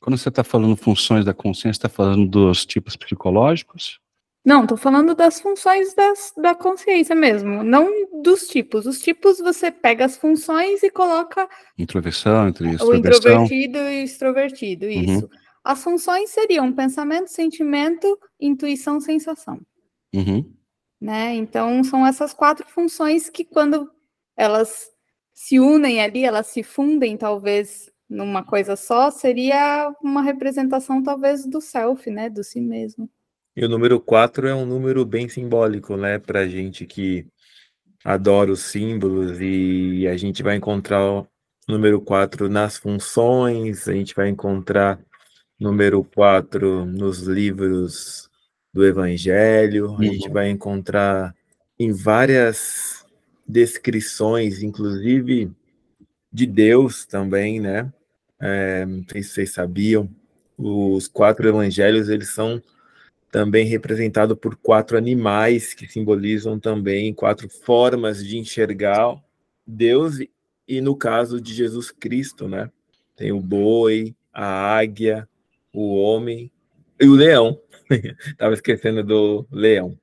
Quando 0.00 0.16
você 0.16 0.30
está 0.30 0.42
falando 0.42 0.76
funções 0.76 1.24
da 1.24 1.34
consciência, 1.34 1.78
está 1.78 1.88
falando 1.88 2.26
dos 2.26 2.66
tipos 2.66 2.96
psicológicos? 2.96 4.00
Não, 4.44 4.66
tô 4.66 4.76
falando 4.76 5.14
das 5.14 5.40
funções 5.40 5.94
das, 5.94 6.32
da 6.36 6.52
consciência 6.52 7.14
mesmo, 7.14 7.62
não 7.62 7.88
dos 8.22 8.48
tipos. 8.48 8.86
Os 8.86 9.00
tipos 9.00 9.38
você 9.38 9.70
pega 9.70 10.04
as 10.04 10.16
funções 10.16 10.82
e 10.82 10.90
coloca. 10.90 11.48
Introversão, 11.78 12.46
O 12.88 12.96
introvertido 12.96 13.78
e 13.78 14.02
extrovertido, 14.02 14.86
uhum. 14.86 14.92
isso. 14.92 15.24
Uhum. 15.24 15.30
As 15.62 15.84
funções 15.84 16.30
seriam 16.30 16.72
pensamento, 16.72 17.28
sentimento, 17.28 18.18
intuição, 18.40 19.00
sensação. 19.00 19.60
Uhum. 20.12 20.52
Né? 21.00 21.34
Então, 21.36 21.84
são 21.84 22.04
essas 22.04 22.34
quatro 22.34 22.66
funções 22.68 23.30
que, 23.30 23.44
quando 23.44 23.88
elas 24.36 24.90
se 25.32 25.60
unem 25.60 26.00
ali, 26.00 26.24
elas 26.24 26.48
se 26.48 26.64
fundem, 26.64 27.16
talvez, 27.16 27.90
numa 28.08 28.42
coisa 28.44 28.74
só, 28.74 29.08
seria 29.10 29.94
uma 30.02 30.20
representação, 30.20 31.00
talvez, 31.00 31.46
do 31.46 31.60
self, 31.60 32.10
né? 32.10 32.28
Do 32.28 32.42
si 32.42 32.60
mesmo. 32.60 33.08
E 33.56 33.64
o 33.64 33.68
número 33.68 34.00
4 34.00 34.48
é 34.48 34.54
um 34.54 34.64
número 34.64 35.04
bem 35.04 35.28
simbólico, 35.28 35.96
né, 35.96 36.18
para 36.18 36.48
gente 36.48 36.86
que 36.86 37.26
adora 38.04 38.50
os 38.50 38.60
símbolos 38.60 39.40
e 39.40 40.06
a 40.08 40.16
gente 40.16 40.42
vai 40.42 40.56
encontrar 40.56 41.04
o 41.04 41.26
número 41.68 42.00
4 42.00 42.48
nas 42.48 42.76
funções, 42.76 43.86
a 43.86 43.92
gente 43.92 44.14
vai 44.14 44.28
encontrar 44.28 44.98
número 45.60 46.02
4 46.02 46.84
nos 46.84 47.20
livros 47.20 48.28
do 48.72 48.84
Evangelho, 48.84 49.96
a 49.98 50.02
gente 50.02 50.28
uhum. 50.28 50.32
vai 50.32 50.48
encontrar 50.48 51.34
em 51.78 51.92
várias 51.92 53.04
descrições, 53.46 54.62
inclusive 54.62 55.50
de 56.32 56.46
Deus 56.46 57.04
também, 57.04 57.60
né? 57.60 57.92
É, 58.40 58.86
não 58.86 59.04
sei 59.10 59.22
se 59.22 59.30
vocês 59.30 59.52
sabiam, 59.52 60.08
os 60.56 61.06
quatro 61.06 61.48
evangelhos 61.48 62.08
eles 62.08 62.30
são 62.30 62.62
também 63.32 63.64
representado 63.64 64.36
por 64.36 64.56
quatro 64.56 64.94
animais 64.98 65.72
que 65.72 65.88
simbolizam 65.88 66.60
também 66.60 67.14
quatro 67.14 67.48
formas 67.48 68.22
de 68.22 68.36
enxergar 68.36 69.16
Deus 69.66 70.18
e 70.68 70.80
no 70.82 70.94
caso 70.94 71.40
de 71.40 71.54
Jesus 71.54 71.90
Cristo, 71.90 72.46
né? 72.46 72.70
Tem 73.16 73.32
o 73.32 73.40
boi, 73.40 74.14
a 74.30 74.76
águia, 74.76 75.26
o 75.72 75.96
homem 75.96 76.52
e 77.00 77.06
o 77.06 77.14
leão. 77.14 77.58
Estava 78.26 78.52
esquecendo 78.52 79.02
do 79.02 79.46
leão. 79.50 79.98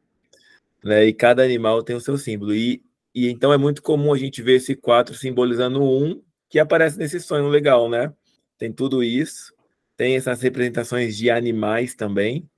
Né? 0.83 1.05
E 1.05 1.13
cada 1.13 1.43
animal 1.43 1.83
tem 1.83 1.95
o 1.95 2.01
seu 2.01 2.17
símbolo. 2.17 2.55
E, 2.55 2.81
e 3.13 3.29
então 3.29 3.53
é 3.53 3.57
muito 3.57 3.83
comum 3.83 4.11
a 4.11 4.17
gente 4.17 4.41
ver 4.41 4.55
esse 4.55 4.75
quatro 4.75 5.13
simbolizando 5.13 5.83
um 5.83 6.19
que 6.49 6.57
aparece 6.57 6.97
nesse 6.97 7.19
sonho 7.19 7.47
legal, 7.47 7.87
né? 7.87 8.11
Tem 8.57 8.73
tudo 8.73 9.03
isso, 9.03 9.53
tem 9.95 10.15
essas 10.15 10.41
representações 10.41 11.15
de 11.15 11.29
animais 11.29 11.93
também, 11.93 12.49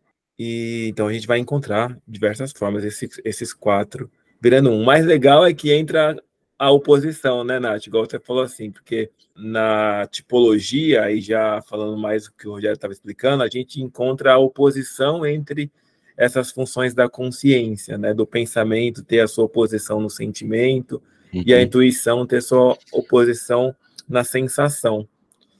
e 0.44 0.88
então 0.88 1.06
a 1.06 1.14
gente 1.14 1.28
vai 1.28 1.38
encontrar 1.38 1.96
diversas 2.08 2.52
formas 2.52 2.84
esses, 2.84 3.22
esses 3.24 3.54
quatro 3.54 4.10
virando 4.42 4.72
um. 4.72 4.82
O 4.82 4.84
mais 4.84 5.06
legal 5.06 5.46
é 5.46 5.54
que 5.54 5.72
entra 5.72 6.20
a 6.58 6.72
oposição, 6.72 7.44
né, 7.44 7.60
Nath? 7.60 7.86
Igual 7.86 8.08
você 8.10 8.20
falou 8.20 8.42
assim, 8.42 8.72
porque 8.72 9.12
na 9.36 10.08
tipologia, 10.10 11.04
aí 11.04 11.22
já 11.22 11.62
falando 11.62 11.96
mais 11.96 12.24
do 12.24 12.32
que 12.32 12.48
o 12.48 12.54
Rogério 12.54 12.74
estava 12.74 12.92
explicando, 12.92 13.44
a 13.44 13.48
gente 13.48 13.80
encontra 13.80 14.34
a 14.34 14.40
oposição 14.40 15.24
entre 15.28 15.72
essas 16.18 16.50
funções 16.50 16.96
da 16.96 17.08
consciência, 17.08 17.96
né, 17.96 18.12
do 18.12 18.26
pensamento 18.26 19.04
ter 19.04 19.20
a 19.20 19.28
sua 19.28 19.46
oposição 19.46 20.02
no 20.02 20.10
sentimento 20.10 21.04
uhum. 21.32 21.44
e 21.46 21.54
a 21.54 21.58
uhum. 21.58 21.64
intuição 21.64 22.26
ter 22.26 22.42
sua 22.42 22.76
oposição 22.92 23.76
na 24.10 24.24
sensação. 24.24 25.08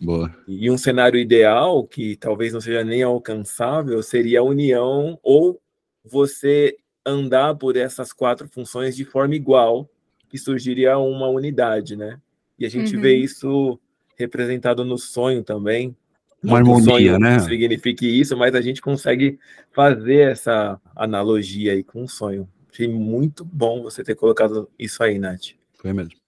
Boa. 0.02 0.36
E 0.48 0.70
um 0.72 0.78
cenário 0.78 1.20
ideal, 1.20 1.86
que 1.86 2.16
talvez 2.16 2.52
não 2.52 2.60
seja 2.60 2.84
nem 2.84 3.04
alcançável, 3.04 4.02
seria 4.02 4.40
a 4.40 4.44
união 4.44 5.20
ou 5.22 5.62
você 6.04 6.76
andar 7.06 7.56
por 7.56 7.78
essas 7.78 8.12
quatro 8.12 8.48
funções 8.48 8.96
de 8.96 9.06
forma 9.06 9.36
igual, 9.36 9.88
que 10.28 10.38
surgiria 10.38 10.98
uma 10.98 11.28
unidade, 11.28 11.96
né? 11.96 12.20
E 12.58 12.66
a 12.66 12.70
gente 12.70 12.96
uhum. 12.96 13.02
vê 13.02 13.16
isso 13.16 13.80
representado 14.18 14.84
no 14.84 14.98
sonho 14.98 15.44
também. 15.44 15.96
Uma 16.44 16.58
harmonia, 16.58 17.20
né? 17.20 17.40
Signifique 17.40 18.08
isso, 18.08 18.36
mas 18.36 18.56
a 18.56 18.62
gente 18.62 18.82
consegue 18.82 19.38
fazer 19.72 20.32
essa 20.32 20.80
analogia 20.96 21.74
aí 21.74 21.84
com 21.84 22.04
o 22.04 22.08
sonho. 22.08 22.50
Achei 22.72 22.88
muito 22.88 23.46
bom 23.46 23.84
você 23.84 24.04
ter 24.04 24.16
colocado 24.16 24.68
isso 24.80 25.04
aí, 25.04 25.20
Nath. 25.20 25.52
Foi 25.74 25.94
mesmo. 25.94 26.21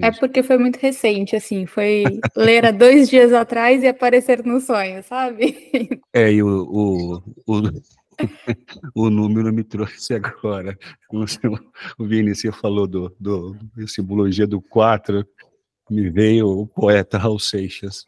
É 0.00 0.12
porque 0.12 0.42
foi 0.42 0.58
muito 0.58 0.76
recente, 0.76 1.34
assim, 1.34 1.66
foi 1.66 2.04
ler 2.36 2.64
há 2.64 2.70
dois 2.70 3.10
dias 3.10 3.32
atrás 3.32 3.82
e 3.82 3.88
aparecer 3.88 4.44
no 4.44 4.60
sonho, 4.60 5.02
sabe? 5.02 6.00
É, 6.12 6.32
e 6.32 6.40
o, 6.40 6.46
o, 6.46 7.16
o, 7.46 7.62
o 8.94 9.10
número 9.10 9.52
me 9.52 9.64
trouxe 9.64 10.14
agora. 10.14 10.78
O 11.98 12.04
Vinícius 12.06 12.56
falou 12.56 12.86
do, 12.86 13.14
do 13.18 13.56
simbologia 13.88 14.46
do 14.46 14.60
4, 14.60 15.26
me 15.90 16.08
veio 16.10 16.46
o 16.48 16.66
poeta 16.66 17.18
Raul 17.18 17.40
Seixas, 17.40 18.04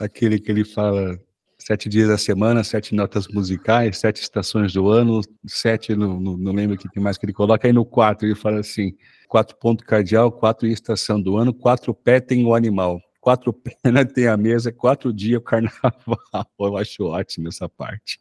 aquele 0.00 0.38
que 0.38 0.50
ele 0.50 0.64
fala 0.64 1.18
sete 1.60 1.88
dias 1.88 2.08
da 2.08 2.16
semana, 2.18 2.64
sete 2.64 2.94
notas 2.94 3.28
musicais, 3.28 3.98
sete 3.98 4.22
estações 4.22 4.72
do 4.72 4.88
ano, 4.88 5.20
sete, 5.46 5.94
não, 5.94 6.18
não, 6.18 6.36
não 6.36 6.52
lembro 6.52 6.74
o 6.74 6.78
que 6.78 6.98
mais 6.98 7.18
que 7.18 7.26
ele 7.26 7.32
coloca, 7.32 7.68
aí 7.68 7.72
no 7.72 7.84
4 7.84 8.26
ele 8.26 8.34
fala 8.34 8.60
assim, 8.60 8.96
quatro 9.28 9.56
ponto 9.56 9.84
cardial, 9.84 10.32
quatro 10.32 10.66
estação 10.66 11.20
do 11.20 11.36
ano, 11.36 11.52
quatro 11.52 11.94
pés 11.94 12.22
tem 12.26 12.44
o 12.44 12.54
animal, 12.54 13.00
quatro 13.20 13.52
pernas 13.52 14.10
tem 14.12 14.26
a 14.26 14.36
mesa, 14.36 14.72
quatro 14.72 15.12
dias 15.12 15.38
o 15.38 15.44
carnaval. 15.44 15.94
Eu 16.58 16.76
acho 16.76 17.04
ótimo 17.04 17.48
essa 17.48 17.68
parte. 17.68 18.18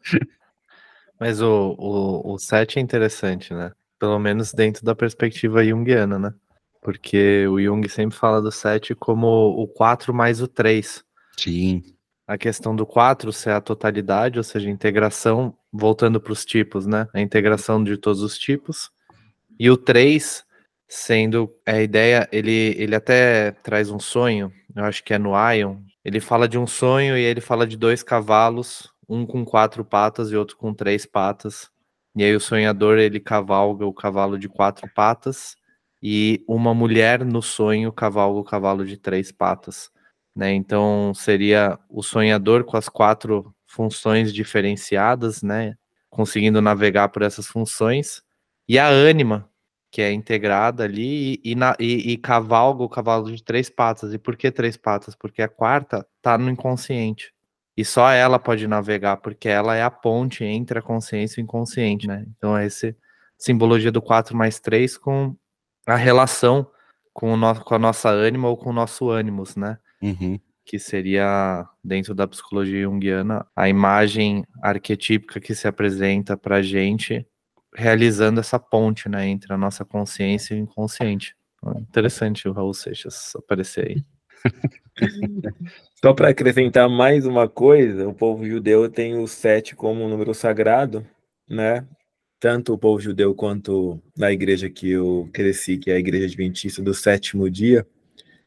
Mas 1.19 1.41
o, 1.41 1.75
o, 1.77 2.34
o 2.34 2.38
sete 2.38 2.77
é 2.77 2.81
interessante, 2.81 3.53
né? 3.53 3.72
Pelo 3.98 4.19
menos 4.19 4.53
dentro 4.53 4.86
da 4.86 4.96
perspectiva 4.96 5.65
junguiana, 5.65 6.19
né? 6.19 6.34
Porque 6.81 7.46
o 7.48 7.60
Jung 7.60 7.88
sempre 7.89 8.17
fala 8.17 8.41
do 8.41 8.51
7 8.51 8.96
como 8.96 9.27
o 9.27 9.67
4 9.67 10.13
mais 10.13 10.41
o 10.41 10.48
3. 10.48 11.03
Sim. 11.38 11.84
A 12.29 12.38
questão 12.38 12.75
do 12.75 12.86
4 12.86 13.33
ser 13.33 13.50
a 13.50 13.59
totalidade, 13.59 14.38
ou 14.38 14.43
seja, 14.43 14.69
integração, 14.69 15.57
voltando 15.74 16.21
para 16.21 16.31
os 16.31 16.45
tipos, 16.45 16.86
né? 16.86 17.07
A 17.12 17.19
integração 17.19 17.83
de 17.83 17.98
todos 17.98 18.21
os 18.21 18.38
tipos. 18.38 18.91
E 19.59 19.67
o 19.69 19.75
3 19.75 20.45
sendo 20.88 21.51
a 21.65 21.79
ideia, 21.81 22.27
ele, 22.31 22.75
ele 22.77 22.95
até 22.95 23.51
traz 23.63 23.91
um 23.91 24.00
sonho, 24.00 24.51
eu 24.75 24.83
acho 24.83 25.03
que 25.03 25.13
é 25.13 25.19
no 25.19 25.31
Ion. 25.53 25.77
Ele 26.03 26.19
fala 26.19 26.48
de 26.48 26.57
um 26.57 26.65
sonho 26.65 27.15
e 27.15 27.21
ele 27.21 27.41
fala 27.41 27.67
de 27.67 27.77
dois 27.77 28.01
cavalos, 28.01 28.91
um 29.07 29.25
com 29.25 29.45
quatro 29.45 29.86
patas 29.86 30.31
e 30.31 30.36
outro 30.36 30.57
com 30.57 30.74
três 30.74 31.05
patas. 31.05 31.69
E 32.15 32.24
aí 32.24 32.36
o 32.36 32.39
sonhador 32.39 32.98
ele 32.98 33.19
cavalga 33.19 33.86
o 33.86 33.93
cavalo 33.93 34.38
de 34.38 34.50
quatro 34.50 34.88
patas 34.95 35.55
e 36.01 36.43
uma 36.48 36.74
mulher 36.74 37.24
no 37.24 37.41
sonho 37.41 37.91
cavalga 37.91 38.39
o 38.39 38.43
cavalo 38.43 38.86
de 38.86 38.98
três 38.98 39.31
patas. 39.31 39.91
Né? 40.36 40.53
Então 40.53 41.13
seria 41.13 41.77
o 41.89 42.01
sonhador 42.01 42.63
com 42.63 42.77
as 42.77 42.88
quatro 42.88 43.53
funções 43.65 44.33
diferenciadas, 44.33 45.41
né? 45.41 45.75
conseguindo 46.09 46.62
navegar 46.62 47.09
por 47.09 47.21
essas 47.21 47.48
funções, 47.48 48.21
e 48.67 48.77
a 48.77 48.88
ânima, 48.88 49.50
que 49.91 50.01
é 50.01 50.12
integrada 50.12 50.83
ali 50.83 51.39
e, 51.43 51.55
na, 51.55 51.75
e, 51.79 52.12
e, 52.12 52.17
cavalga 52.17 52.83
o 52.83 52.89
cavalo 52.89 53.31
de 53.36 53.43
três 53.43 53.69
patas. 53.69 54.13
E 54.13 54.19
por 54.19 54.38
que 54.38 54.51
três 54.51 54.77
patas? 54.77 55.15
Porque 55.15 55.41
a 55.41 55.48
quarta 55.48 56.05
tá 56.21 56.38
no 56.38 56.50
inconsciente. 56.50 57.33
E 57.75 57.83
só 57.83 58.12
ela 58.12 58.38
pode 58.38 58.67
navegar, 58.67 59.17
porque 59.17 59.50
ela 59.50 59.75
é 59.75 59.81
a 59.81 59.89
ponte 59.89 60.43
entre 60.43 60.77
a 60.77 60.81
consciência 60.81 61.39
e 61.39 61.43
o 61.43 61.45
inconsciente, 61.45 62.07
né? 62.07 62.25
Então 62.38 62.55
é 62.57 62.65
essa 62.65 62.95
simbologia 63.38 63.91
do 63.91 64.01
4 64.01 64.36
mais 64.36 64.59
3 64.59 64.98
com 64.98 65.36
a 65.88 65.95
relação 65.95 66.69
com, 67.13 67.33
o 67.33 67.38
no, 67.38 67.55
com 67.63 67.75
a 67.75 67.79
nossa 67.79 68.09
ânima 68.09 68.50
ou 68.50 68.57
com 68.57 68.69
o 68.69 68.74
nosso 68.74 69.09
ânimos, 69.09 69.55
né? 69.55 69.79
Uhum. 70.01 70.39
Que 70.65 70.77
seria, 70.77 71.67
dentro 71.83 72.13
da 72.13 72.27
psicologia 72.27 72.83
junguiana, 72.83 73.45
a 73.55 73.67
imagem 73.67 74.45
arquetípica 74.61 75.39
que 75.39 75.55
se 75.55 75.67
apresenta 75.67 76.37
pra 76.37 76.61
gente 76.61 77.25
realizando 77.75 78.39
essa 78.39 78.59
ponte 78.59 79.07
né, 79.07 79.27
entre 79.27 79.53
a 79.53 79.57
nossa 79.57 79.85
consciência 79.85 80.53
e 80.53 80.59
o 80.59 80.63
inconsciente. 80.63 81.35
Interessante 81.77 82.47
o 82.47 82.51
Raul 82.51 82.73
Seixas 82.73 83.35
aparecer 83.35 83.87
aí. 83.87 84.03
Só 86.01 86.13
para 86.13 86.29
acrescentar 86.29 86.89
mais 86.89 87.25
uma 87.25 87.47
coisa, 87.49 88.07
o 88.07 88.13
povo 88.13 88.45
judeu 88.45 88.89
tem 88.89 89.17
o 89.17 89.27
sete 89.27 89.75
como 89.75 90.03
um 90.03 90.09
número 90.09 90.33
sagrado, 90.33 91.05
né? 91.47 91.85
Tanto 92.39 92.73
o 92.73 92.77
povo 92.77 93.01
judeu 93.01 93.35
quanto 93.35 94.01
na 94.17 94.31
igreja 94.31 94.69
que 94.69 94.91
eu 94.91 95.29
cresci, 95.33 95.77
que 95.77 95.91
é 95.91 95.95
a 95.95 95.99
igreja 95.99 96.25
adventista 96.25 96.81
do 96.81 96.93
sétimo 96.93 97.49
dia, 97.49 97.85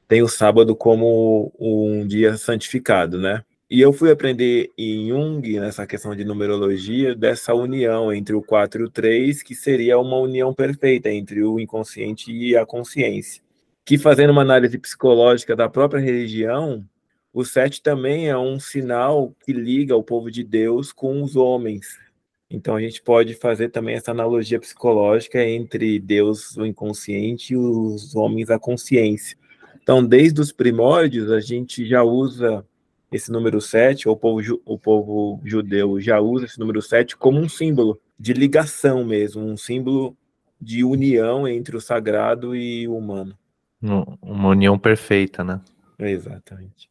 tem 0.09 0.23
o 0.23 0.29
sábado 0.29 0.77
como 0.77 1.53
um 1.59 2.07
dia 2.07 2.37
santificado, 2.37 3.19
né? 3.19 3.45
E 3.71 3.81
eu 3.81 3.91
fui 3.91 4.11
aprender 4.11 4.71
em 4.77 5.09
Jung, 5.09 5.59
nessa 5.59 5.87
questão 5.87 6.15
de 6.15 6.27
numerologia, 6.27 7.15
dessa 7.15 7.55
união 7.55 8.13
entre 8.13 8.35
o 8.35 8.43
4 8.43 8.83
e 8.83 8.85
o 8.85 8.91
3, 8.91 9.43
que 9.43 9.55
seria 9.55 9.99
uma 9.99 10.19
união 10.19 10.53
perfeita 10.53 11.11
entre 11.11 11.43
o 11.43 11.59
inconsciente 11.59 12.31
e 12.31 12.55
a 12.55 12.67
consciência. 12.67 13.43
Que 13.83 13.97
fazendo 13.97 14.29
uma 14.29 14.43
análise 14.43 14.79
psicológica 14.79 15.57
da 15.57 15.71
própria 15.71 16.01
religião, 16.01 16.85
o 17.33 17.47
7 17.47 17.83
também 17.83 18.29
é 18.29 18.37
um 18.37 18.61
sinal 18.61 19.35
que 19.43 19.55
liga 19.55 19.97
o 19.97 20.05
povo 20.05 20.31
de 20.31 20.45
Deus 20.45 20.93
com 20.93 21.23
os 21.23 21.35
homens. 21.35 21.99
Então 22.51 22.77
a 22.77 22.81
gente 22.83 23.01
pode 23.01 23.33
fazer 23.33 23.71
também 23.71 23.95
essa 23.95 24.11
analogia 24.11 24.61
psicológica 24.61 25.43
entre 25.43 25.99
Deus, 25.99 26.55
o 26.59 26.67
inconsciente, 26.67 27.55
e 27.55 27.57
os 27.57 28.15
homens, 28.15 28.51
a 28.51 28.59
consciência. 28.59 29.39
Então, 29.83 30.05
desde 30.05 30.41
os 30.41 30.53
primórdios, 30.53 31.31
a 31.31 31.41
gente 31.41 31.85
já 31.85 32.03
usa 32.03 32.65
esse 33.11 33.31
número 33.31 33.61
7, 33.61 34.09
ou 34.09 34.15
o 34.15 34.19
povo, 34.19 34.63
o 34.65 34.79
povo 34.79 35.41
judeu 35.45 36.01
já 36.01 36.21
usa 36.21 36.47
esse 36.47 36.59
número 36.59 36.81
7 36.81 37.17
como 37.17 37.39
um 37.39 37.49
símbolo 37.49 38.01
de 38.19 38.33
ligação 38.33 39.05
mesmo, 39.05 39.43
um 39.43 39.57
símbolo 39.57 40.17
de 40.61 40.85
união 40.85 41.47
entre 41.47 41.77
o 41.77 41.81
sagrado 41.81 42.55
e 42.55 42.87
o 42.87 42.97
humano. 42.97 43.37
Uma 44.23 44.51
união 44.51 44.79
perfeita, 44.79 45.43
né? 45.43 45.61
Exatamente. 45.99 46.89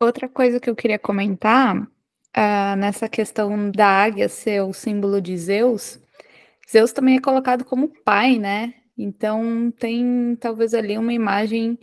Outra 0.00 0.28
coisa 0.28 0.58
que 0.58 0.68
eu 0.68 0.74
queria 0.74 0.98
comentar, 0.98 1.76
uh, 1.76 2.76
nessa 2.78 3.08
questão 3.08 3.70
da 3.70 3.86
águia 3.86 4.28
ser 4.28 4.62
o 4.62 4.72
símbolo 4.72 5.20
de 5.20 5.36
Zeus, 5.36 6.00
Zeus 6.70 6.92
também 6.92 7.16
é 7.16 7.20
colocado 7.20 7.64
como 7.64 7.92
pai, 8.02 8.38
né? 8.38 8.74
Então 8.98 9.70
tem 9.78 10.36
talvez 10.40 10.74
ali 10.74 10.96
uma 10.96 11.12
imagem 11.12 11.78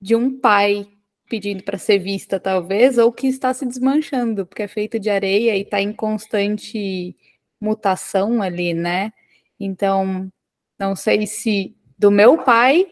de 0.00 0.14
um 0.14 0.38
pai 0.38 0.86
pedindo 1.28 1.62
para 1.62 1.78
ser 1.78 1.98
vista, 1.98 2.40
talvez, 2.40 2.96
ou 2.98 3.12
que 3.12 3.26
está 3.26 3.52
se 3.52 3.66
desmanchando, 3.66 4.46
porque 4.46 4.62
é 4.62 4.68
feito 4.68 4.98
de 4.98 5.10
areia 5.10 5.56
e 5.56 5.62
está 5.62 5.80
em 5.80 5.92
constante 5.92 7.14
mutação 7.60 8.40
ali, 8.40 8.72
né? 8.72 9.12
Então, 9.60 10.30
não 10.78 10.96
sei 10.96 11.26
se 11.26 11.76
do 11.98 12.10
meu 12.10 12.38
pai 12.38 12.86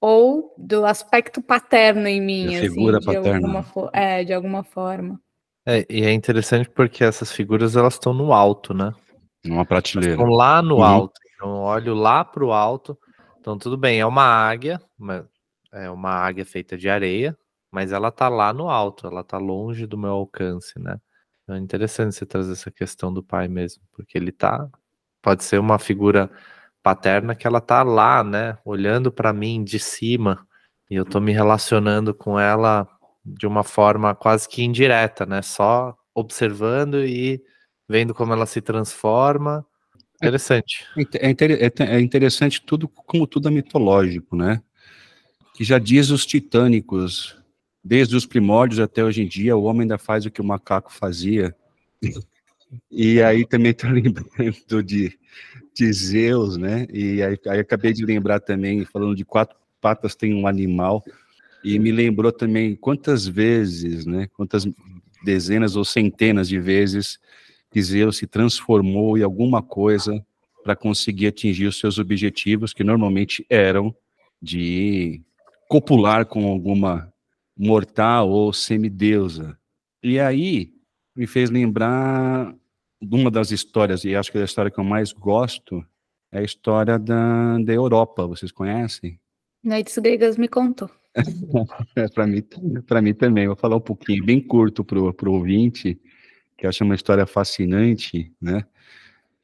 ou 0.00 0.54
do 0.58 0.84
aspecto 0.84 1.40
paterno 1.40 2.06
em 2.06 2.20
mim, 2.20 2.54
a 2.54 2.58
assim, 2.58 2.68
figura 2.68 2.98
de 2.98 3.06
paterna. 3.06 3.36
Alguma, 3.36 3.90
é, 3.92 4.24
de 4.24 4.32
alguma 4.32 4.62
forma. 4.62 5.20
É, 5.66 5.86
e 5.88 6.02
é 6.02 6.12
interessante 6.12 6.68
porque 6.68 7.04
essas 7.04 7.32
figuras 7.32 7.76
elas 7.76 7.94
estão 7.94 8.12
no 8.12 8.32
alto, 8.32 8.72
né? 8.74 8.92
Numa 9.44 9.64
prateleira. 9.64 10.14
estão 10.14 10.28
lá 10.28 10.62
no 10.62 10.76
uhum. 10.76 10.82
alto. 10.82 11.20
Então, 11.34 11.60
olho 11.60 11.94
lá 11.94 12.24
para 12.24 12.44
o 12.44 12.52
alto. 12.52 12.98
Então, 13.40 13.56
tudo 13.56 13.76
bem, 13.76 14.00
é 14.00 14.06
uma 14.06 14.24
águia, 14.24 14.80
uma, 14.98 15.28
é 15.72 15.90
uma 15.90 16.10
águia 16.10 16.44
feita 16.44 16.76
de 16.76 16.88
areia, 16.88 17.36
mas 17.70 17.92
ela 17.92 18.10
tá 18.10 18.28
lá 18.28 18.52
no 18.52 18.68
alto, 18.70 19.06
ela 19.06 19.24
tá 19.24 19.38
longe 19.38 19.86
do 19.86 19.98
meu 19.98 20.10
alcance, 20.12 20.78
né? 20.78 20.98
Então 21.42 21.56
é 21.56 21.58
interessante 21.58 22.14
você 22.14 22.26
trazer 22.26 22.52
essa 22.52 22.70
questão 22.70 23.12
do 23.12 23.22
pai 23.22 23.48
mesmo, 23.48 23.82
porque 23.92 24.18
ele 24.18 24.32
tá 24.32 24.68
pode 25.22 25.44
ser 25.44 25.58
uma 25.58 25.78
figura 25.78 26.30
paterna 26.82 27.34
que 27.34 27.46
ela 27.46 27.60
tá 27.60 27.82
lá, 27.82 28.22
né, 28.24 28.58
olhando 28.64 29.12
para 29.12 29.32
mim 29.32 29.62
de 29.64 29.78
cima, 29.78 30.46
e 30.90 30.94
eu 30.94 31.04
tô 31.04 31.20
me 31.20 31.32
relacionando 31.32 32.14
com 32.14 32.38
ela 32.40 32.88
de 33.24 33.46
uma 33.46 33.62
forma 33.62 34.14
quase 34.14 34.48
que 34.48 34.62
indireta, 34.62 35.26
né? 35.26 35.42
Só 35.42 35.94
observando 36.14 37.04
e 37.04 37.42
vendo 37.88 38.14
como 38.14 38.32
ela 38.32 38.46
se 38.46 38.62
transforma. 38.62 39.66
Interessante. 40.16 40.86
É, 41.20 41.30
é, 41.30 41.96
é 41.96 42.00
interessante 42.00 42.62
tudo 42.64 42.88
como 42.88 43.26
tudo 43.26 43.48
é 43.48 43.50
mitológico, 43.50 44.34
né? 44.34 44.62
Que 45.58 45.64
já 45.64 45.76
diz 45.76 46.10
os 46.10 46.24
titânicos 46.24 47.36
desde 47.82 48.14
os 48.14 48.24
primórdios 48.24 48.78
até 48.78 49.02
hoje 49.02 49.22
em 49.22 49.26
dia, 49.26 49.56
o 49.56 49.64
homem 49.64 49.82
ainda 49.82 49.98
faz 49.98 50.24
o 50.24 50.30
que 50.30 50.40
o 50.40 50.44
macaco 50.44 50.92
fazia. 50.92 51.52
E 52.88 53.20
aí 53.20 53.44
também 53.44 53.72
estou 53.72 53.90
lembrando 53.90 54.84
de, 54.84 55.18
de 55.74 55.92
Zeus, 55.92 56.56
né? 56.56 56.86
E 56.88 57.20
aí, 57.20 57.36
aí 57.48 57.58
acabei 57.58 57.92
de 57.92 58.06
lembrar 58.06 58.38
também, 58.38 58.84
falando 58.84 59.16
de 59.16 59.24
quatro 59.24 59.56
patas 59.80 60.14
tem 60.14 60.32
um 60.32 60.46
animal, 60.46 61.04
e 61.64 61.76
me 61.80 61.90
lembrou 61.90 62.30
também 62.30 62.76
quantas 62.76 63.26
vezes, 63.26 64.06
né? 64.06 64.28
Quantas 64.34 64.64
dezenas 65.24 65.74
ou 65.74 65.84
centenas 65.84 66.48
de 66.48 66.60
vezes 66.60 67.18
que 67.68 67.82
Zeus 67.82 68.18
se 68.18 68.28
transformou 68.28 69.18
em 69.18 69.24
alguma 69.24 69.60
coisa 69.60 70.24
para 70.62 70.76
conseguir 70.76 71.26
atingir 71.26 71.66
os 71.66 71.80
seus 71.80 71.98
objetivos, 71.98 72.72
que 72.72 72.84
normalmente 72.84 73.44
eram 73.50 73.92
de 74.40 75.20
copular 75.68 76.24
com 76.26 76.46
alguma 76.46 77.12
mortal 77.56 78.30
ou 78.30 78.52
semideusa. 78.52 79.56
E 80.02 80.18
aí 80.18 80.72
me 81.14 81.26
fez 81.26 81.50
lembrar 81.50 82.54
de 83.00 83.14
uma 83.14 83.30
das 83.30 83.50
histórias, 83.50 84.04
e 84.04 84.16
acho 84.16 84.32
que 84.32 84.38
é 84.38 84.40
a 84.42 84.44
história 84.44 84.70
que 84.70 84.80
eu 84.80 84.84
mais 84.84 85.12
gosto, 85.12 85.84
é 86.32 86.38
a 86.38 86.42
história 86.42 86.98
da, 86.98 87.58
da 87.58 87.72
Europa. 87.72 88.26
Vocês 88.26 88.50
conhecem? 88.50 89.20
Noites 89.62 89.98
Gregas 89.98 90.36
me 90.36 90.48
contou. 90.48 90.90
é, 91.96 92.08
para 92.08 92.26
mim, 92.26 92.42
para 92.86 93.02
mim 93.02 93.14
também. 93.14 93.46
Vou 93.46 93.56
falar 93.56 93.76
um 93.76 93.80
pouquinho, 93.80 94.24
bem 94.24 94.40
curto 94.40 94.84
para 94.84 94.98
o 94.98 95.32
ouvinte, 95.32 96.00
que 96.56 96.66
eu 96.66 96.68
acho 96.68 96.84
uma 96.84 96.94
história 96.94 97.26
fascinante, 97.26 98.32
né? 98.40 98.64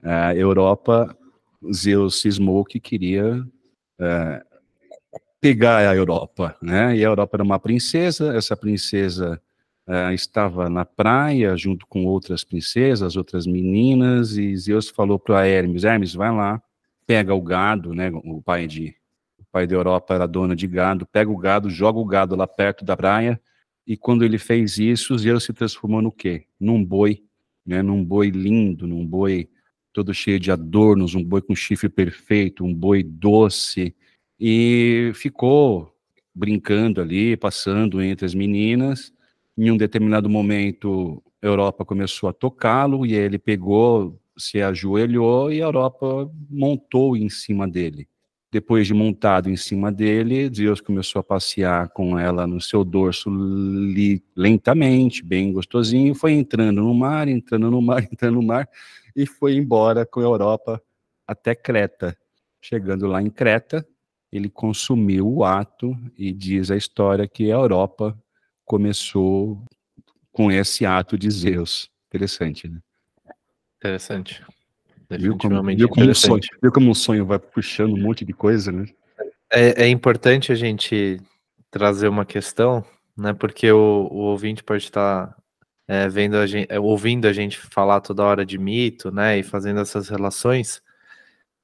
A 0.03 0.35
Europa, 0.35 1.17
Zeus 1.73 2.21
cismou 2.21 2.65
que 2.65 2.79
queria 2.79 3.37
uh, 3.41 4.54
pegar 5.44 5.90
a 5.90 5.94
Europa, 5.94 6.57
né? 6.62 6.96
E 6.96 7.04
a 7.04 7.09
Europa 7.09 7.37
era 7.37 7.42
uma 7.42 7.59
princesa, 7.59 8.35
essa 8.35 8.57
princesa 8.57 9.38
uh, 9.87 10.11
estava 10.11 10.70
na 10.70 10.87
praia 10.87 11.54
junto 11.54 11.87
com 11.87 12.07
outras 12.07 12.42
princesas, 12.42 13.14
outras 13.14 13.46
meninas, 13.46 14.38
e 14.38 14.57
Zeus 14.57 14.88
falou 14.88 15.18
para 15.18 15.46
Hermes, 15.46 15.85
Hermes, 15.85 16.14
vai 16.14 16.33
lá, 16.35 16.62
pega 17.07 17.35
o 17.35 17.42
gado, 17.42 17.92
né? 17.92 18.11
O 18.24 18.40
pai 18.40 18.66
de 18.66 18.96
o 19.38 19.44
pai 19.52 19.66
da 19.66 19.74
Europa 19.74 20.14
era 20.14 20.26
dono 20.26 20.57
de 20.57 20.66
gado, 20.66 21.04
pega 21.04 21.30
o 21.30 21.37
gado, 21.37 21.68
joga 21.68 21.98
o 21.98 22.07
gado 22.07 22.35
lá 22.35 22.46
perto 22.46 22.83
da 22.83 22.96
praia, 22.96 23.38
e 23.87 23.98
quando 23.98 24.24
ele 24.24 24.38
fez 24.38 24.78
isso, 24.78 25.18
Zeus 25.18 25.44
se 25.44 25.52
transformou 25.52 26.00
no 26.00 26.11
quê? 26.11 26.46
Num 26.59 26.83
boi, 26.83 27.22
né? 27.66 27.83
Num 27.83 28.02
boi 28.02 28.30
lindo, 28.30 28.87
num 28.87 29.07
boi 29.07 29.50
todo 29.92 30.14
cheio 30.14 30.40
de 30.40 30.50
adornos, 30.50 31.14
um 31.14 31.22
boi 31.22 31.42
com 31.42 31.54
chifre 31.54 31.90
perfeito, 31.90 32.64
um 32.64 32.74
boi 32.74 33.02
doce, 33.02 33.94
e 34.38 35.12
ficou 35.14 35.94
brincando 36.35 37.01
ali, 37.01 37.37
passando 37.37 38.03
entre 38.03 38.27
as 38.27 38.35
meninas. 38.35 39.12
Em 39.57 39.70
um 39.70 39.77
determinado 39.77 40.29
momento, 40.29 41.23
a 41.40 41.47
Europa 41.47 41.85
começou 41.85 42.29
a 42.29 42.33
tocá-lo 42.33 43.07
e 43.07 43.14
ele 43.14 43.38
pegou, 43.38 44.18
se 44.37 44.61
ajoelhou 44.61 45.53
e 45.53 45.61
a 45.62 45.64
Europa 45.64 46.31
montou 46.51 47.16
em 47.16 47.29
cima 47.29 47.68
dele. 47.68 48.09
Depois 48.51 48.87
de 48.87 48.94
montado 48.94 49.51
em 49.51 49.57
cima 49.57 49.90
dele, 49.90 50.49
Deus 50.49 50.81
começou 50.81 51.18
a 51.18 51.25
passear 51.25 51.88
com 51.88 52.16
ela 52.16 52.47
no 52.47 52.61
seu 52.61 52.85
dorso 52.85 53.29
lentamente, 54.37 55.25
bem 55.25 55.53
gostosinho, 55.53 56.14
foi 56.14 56.35
entrando 56.35 56.81
no 56.81 56.94
mar, 56.94 57.27
entrando 57.27 57.68
no 57.68 57.83
mar, 57.83 58.03
entrando 58.11 58.35
no 58.35 58.42
mar, 58.42 58.68
e 59.14 59.27
foi 59.27 59.57
embora 59.57 60.07
com 60.07 60.20
a 60.20 60.23
Europa 60.23 60.81
até 61.27 61.55
Creta. 61.55 62.16
Chegando 62.61 63.09
lá 63.09 63.20
em 63.20 63.29
Creta, 63.29 63.85
ele 64.37 64.49
consumiu 64.49 65.29
o 65.29 65.44
ato 65.44 65.97
e 66.18 66.33
diz 66.33 66.70
a 66.70 66.77
história 66.77 67.29
que 67.29 67.53
a 67.53 67.55
Europa 67.55 68.18
começou 68.64 69.62
com 70.33 70.51
esse 70.51 70.85
ato 70.85 71.16
de 71.16 71.31
Zeus. 71.31 71.88
Interessante, 72.09 72.68
né? 72.68 72.81
Interessante. 73.79 74.42
Viu 75.11 75.37
como, 75.37 75.62
viu, 75.77 75.88
como 75.88 76.11
um 76.11 76.14
sonho, 76.14 76.42
viu 76.61 76.73
como 76.73 76.90
um 76.90 76.94
sonho 76.94 77.27
vai 77.27 77.38
puxando 77.38 77.92
um 77.92 78.01
monte 78.01 78.25
de 78.25 78.33
coisa, 78.33 78.73
né? 78.73 78.87
É, 79.53 79.85
é 79.85 79.88
importante 79.88 80.51
a 80.51 80.55
gente 80.55 81.20
trazer 81.70 82.09
uma 82.09 82.25
questão, 82.25 82.85
né? 83.16 83.33
Porque 83.33 83.70
o, 83.70 84.09
o 84.11 84.16
ouvinte 84.16 84.64
pode 84.64 84.83
estar 84.83 85.37
é, 85.87 86.09
vendo 86.09 86.37
a 86.37 86.47
gente, 86.47 86.66
é, 86.70 86.81
ouvindo 86.81 87.29
a 87.29 87.33
gente 87.33 87.59
falar 87.59 88.01
toda 88.01 88.25
hora 88.25 88.44
de 88.44 88.59
mito, 88.59 89.12
né? 89.12 89.38
E 89.38 89.42
fazendo 89.42 89.81
essas 89.81 90.09
relações. 90.09 90.83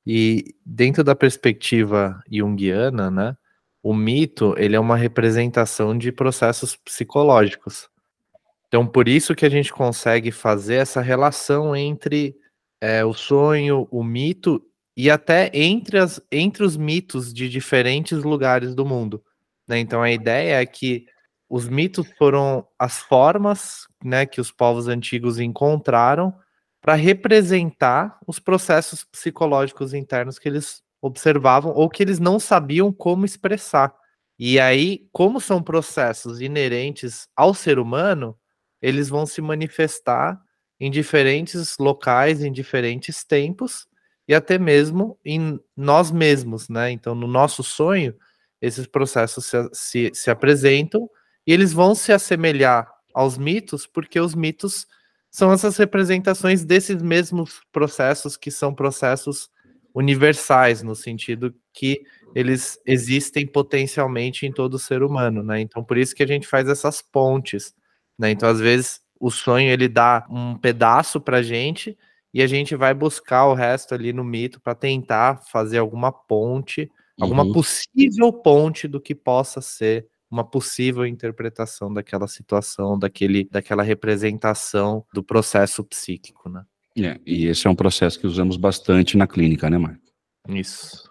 E 0.06 0.54
dentro 0.64 1.04
da 1.04 1.14
perspectiva 1.14 2.22
junguiana, 2.30 3.10
né? 3.10 3.36
O 3.82 3.94
mito 3.94 4.54
ele 4.58 4.76
é 4.76 4.80
uma 4.80 4.96
representação 4.96 5.96
de 5.96 6.12
processos 6.12 6.76
psicológicos. 6.76 7.88
Então, 8.68 8.86
por 8.86 9.08
isso 9.08 9.34
que 9.34 9.46
a 9.46 9.48
gente 9.48 9.72
consegue 9.72 10.30
fazer 10.30 10.76
essa 10.76 11.00
relação 11.00 11.74
entre 11.74 12.36
é, 12.80 13.04
o 13.04 13.12
sonho, 13.12 13.88
o 13.90 14.02
mito 14.02 14.62
e 14.96 15.10
até 15.10 15.50
entre, 15.54 15.98
as, 15.98 16.20
entre 16.30 16.62
os 16.62 16.76
mitos 16.76 17.32
de 17.32 17.48
diferentes 17.48 18.22
lugares 18.22 18.74
do 18.74 18.84
mundo. 18.84 19.22
Né? 19.66 19.78
Então 19.78 20.02
a 20.02 20.10
ideia 20.10 20.60
é 20.60 20.66
que 20.66 21.06
os 21.48 21.68
mitos 21.68 22.06
foram 22.18 22.66
as 22.78 22.98
formas 22.98 23.86
né, 24.04 24.26
que 24.26 24.40
os 24.40 24.50
povos 24.50 24.88
antigos 24.88 25.38
encontraram 25.38 26.34
para 26.80 26.94
representar 26.94 28.18
os 28.26 28.38
processos 28.38 29.04
psicológicos 29.04 29.92
internos 29.92 30.38
que 30.38 30.48
eles 30.48 30.82
observavam 31.00 31.72
ou 31.72 31.88
que 31.88 32.02
eles 32.02 32.18
não 32.18 32.38
sabiam 32.38 32.92
como 32.92 33.24
expressar. 33.24 33.94
E 34.38 34.58
aí, 34.58 35.06
como 35.12 35.40
são 35.40 35.62
processos 35.62 36.40
inerentes 36.40 37.28
ao 37.36 37.52
ser 37.52 37.78
humano, 37.78 38.36
eles 38.80 39.08
vão 39.08 39.26
se 39.26 39.42
manifestar 39.42 40.40
em 40.78 40.90
diferentes 40.90 41.76
locais, 41.78 42.42
em 42.42 42.50
diferentes 42.50 43.22
tempos 43.22 43.86
e 44.26 44.34
até 44.34 44.58
mesmo 44.58 45.18
em 45.24 45.60
nós 45.76 46.10
mesmos, 46.10 46.70
né? 46.70 46.90
Então, 46.90 47.14
no 47.14 47.26
nosso 47.26 47.62
sonho, 47.62 48.14
esses 48.62 48.86
processos 48.86 49.44
se, 49.44 49.68
se, 49.72 50.10
se 50.14 50.30
apresentam 50.30 51.10
e 51.46 51.52
eles 51.52 51.72
vão 51.72 51.94
se 51.94 52.12
assemelhar 52.12 52.90
aos 53.14 53.36
mitos, 53.36 53.86
porque 53.86 54.18
os 54.18 54.34
mitos 54.34 54.86
são 55.30 55.52
essas 55.52 55.76
representações 55.76 56.64
desses 56.64 57.00
mesmos 57.00 57.60
processos 57.70 58.36
que 58.36 58.50
são 58.50 58.74
processos 58.74 59.48
universais, 59.94 60.82
no 60.82 60.94
sentido 60.94 61.54
que 61.72 62.02
eles 62.34 62.78
existem 62.86 63.46
potencialmente 63.46 64.46
em 64.46 64.52
todo 64.52 64.78
ser 64.78 65.02
humano, 65.02 65.42
né? 65.42 65.60
Então, 65.60 65.82
por 65.82 65.98
isso 65.98 66.14
que 66.14 66.22
a 66.22 66.26
gente 66.26 66.46
faz 66.46 66.68
essas 66.68 67.02
pontes, 67.02 67.74
né? 68.18 68.30
Então, 68.30 68.48
às 68.48 68.60
vezes, 68.60 69.00
o 69.18 69.30
sonho 69.30 69.70
ele 69.70 69.88
dá 69.88 70.26
um 70.30 70.56
pedaço 70.56 71.20
pra 71.20 71.42
gente 71.42 71.96
e 72.32 72.42
a 72.42 72.46
gente 72.46 72.76
vai 72.76 72.94
buscar 72.94 73.46
o 73.46 73.54
resto 73.54 73.94
ali 73.94 74.12
no 74.12 74.24
mito 74.24 74.60
para 74.60 74.74
tentar 74.74 75.42
fazer 75.50 75.78
alguma 75.78 76.12
ponte, 76.12 76.82
uhum. 76.82 77.24
alguma 77.24 77.52
possível 77.52 78.32
ponte 78.32 78.86
do 78.86 79.00
que 79.00 79.14
possa 79.14 79.60
ser 79.60 80.06
uma 80.30 80.44
possível 80.44 81.04
interpretação 81.04 81.92
daquela 81.92 82.28
situação, 82.28 82.98
daquele, 82.98 83.48
daquela 83.50 83.82
representação 83.82 85.04
do 85.12 85.22
processo 85.22 85.82
psíquico, 85.84 86.48
né? 86.48 86.64
É, 86.98 87.18
e 87.26 87.46
esse 87.46 87.66
é 87.66 87.70
um 87.70 87.74
processo 87.74 88.18
que 88.18 88.26
usamos 88.26 88.56
bastante 88.56 89.16
na 89.16 89.26
clínica, 89.26 89.70
né, 89.70 89.78
Marco? 89.78 90.02
Isso. 90.48 91.10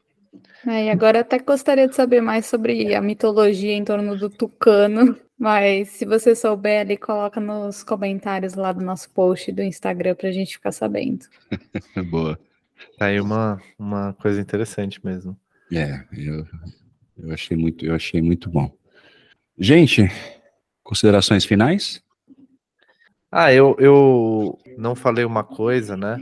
É, 0.68 0.86
e 0.86 0.90
agora 0.90 1.22
até 1.22 1.40
gostaria 1.40 1.88
de 1.88 1.96
saber 1.96 2.22
mais 2.22 2.46
sobre 2.46 2.94
a 2.94 3.02
mitologia 3.02 3.74
em 3.74 3.84
torno 3.84 4.18
do 4.18 4.30
tucano, 4.30 5.18
mas 5.38 5.90
se 5.92 6.06
você 6.06 6.36
souber 6.36 6.82
ali, 6.82 6.98
coloca 6.98 7.40
nos 7.40 7.82
comentários 7.84 8.56
lá 8.56 8.74
do 8.74 8.84
nosso 8.84 9.10
post 9.12 9.52
do 9.52 9.64
Instagram 9.64 10.16
para 10.16 10.28
a 10.30 10.32
gente 10.32 10.54
ficar 10.54 10.72
sabendo. 10.72 11.26
Boa. 12.12 12.38
Tá 12.98 13.06
aí 13.06 13.20
uma, 13.20 13.62
uma 13.78 14.14
coisa 14.14 14.40
interessante 14.42 15.04
mesmo. 15.04 15.38
É, 15.72 16.04
eu, 16.12 16.46
eu 17.18 17.32
achei 17.32 17.56
muito, 17.56 17.86
eu 17.86 17.96
achei 17.96 18.22
muito 18.22 18.50
bom. 18.50 18.72
Gente, 19.62 20.10
considerações 20.82 21.44
finais? 21.44 22.02
Ah, 23.30 23.52
eu, 23.52 23.76
eu 23.78 24.58
não 24.78 24.96
falei 24.96 25.26
uma 25.26 25.44
coisa, 25.44 25.98
né? 25.98 26.18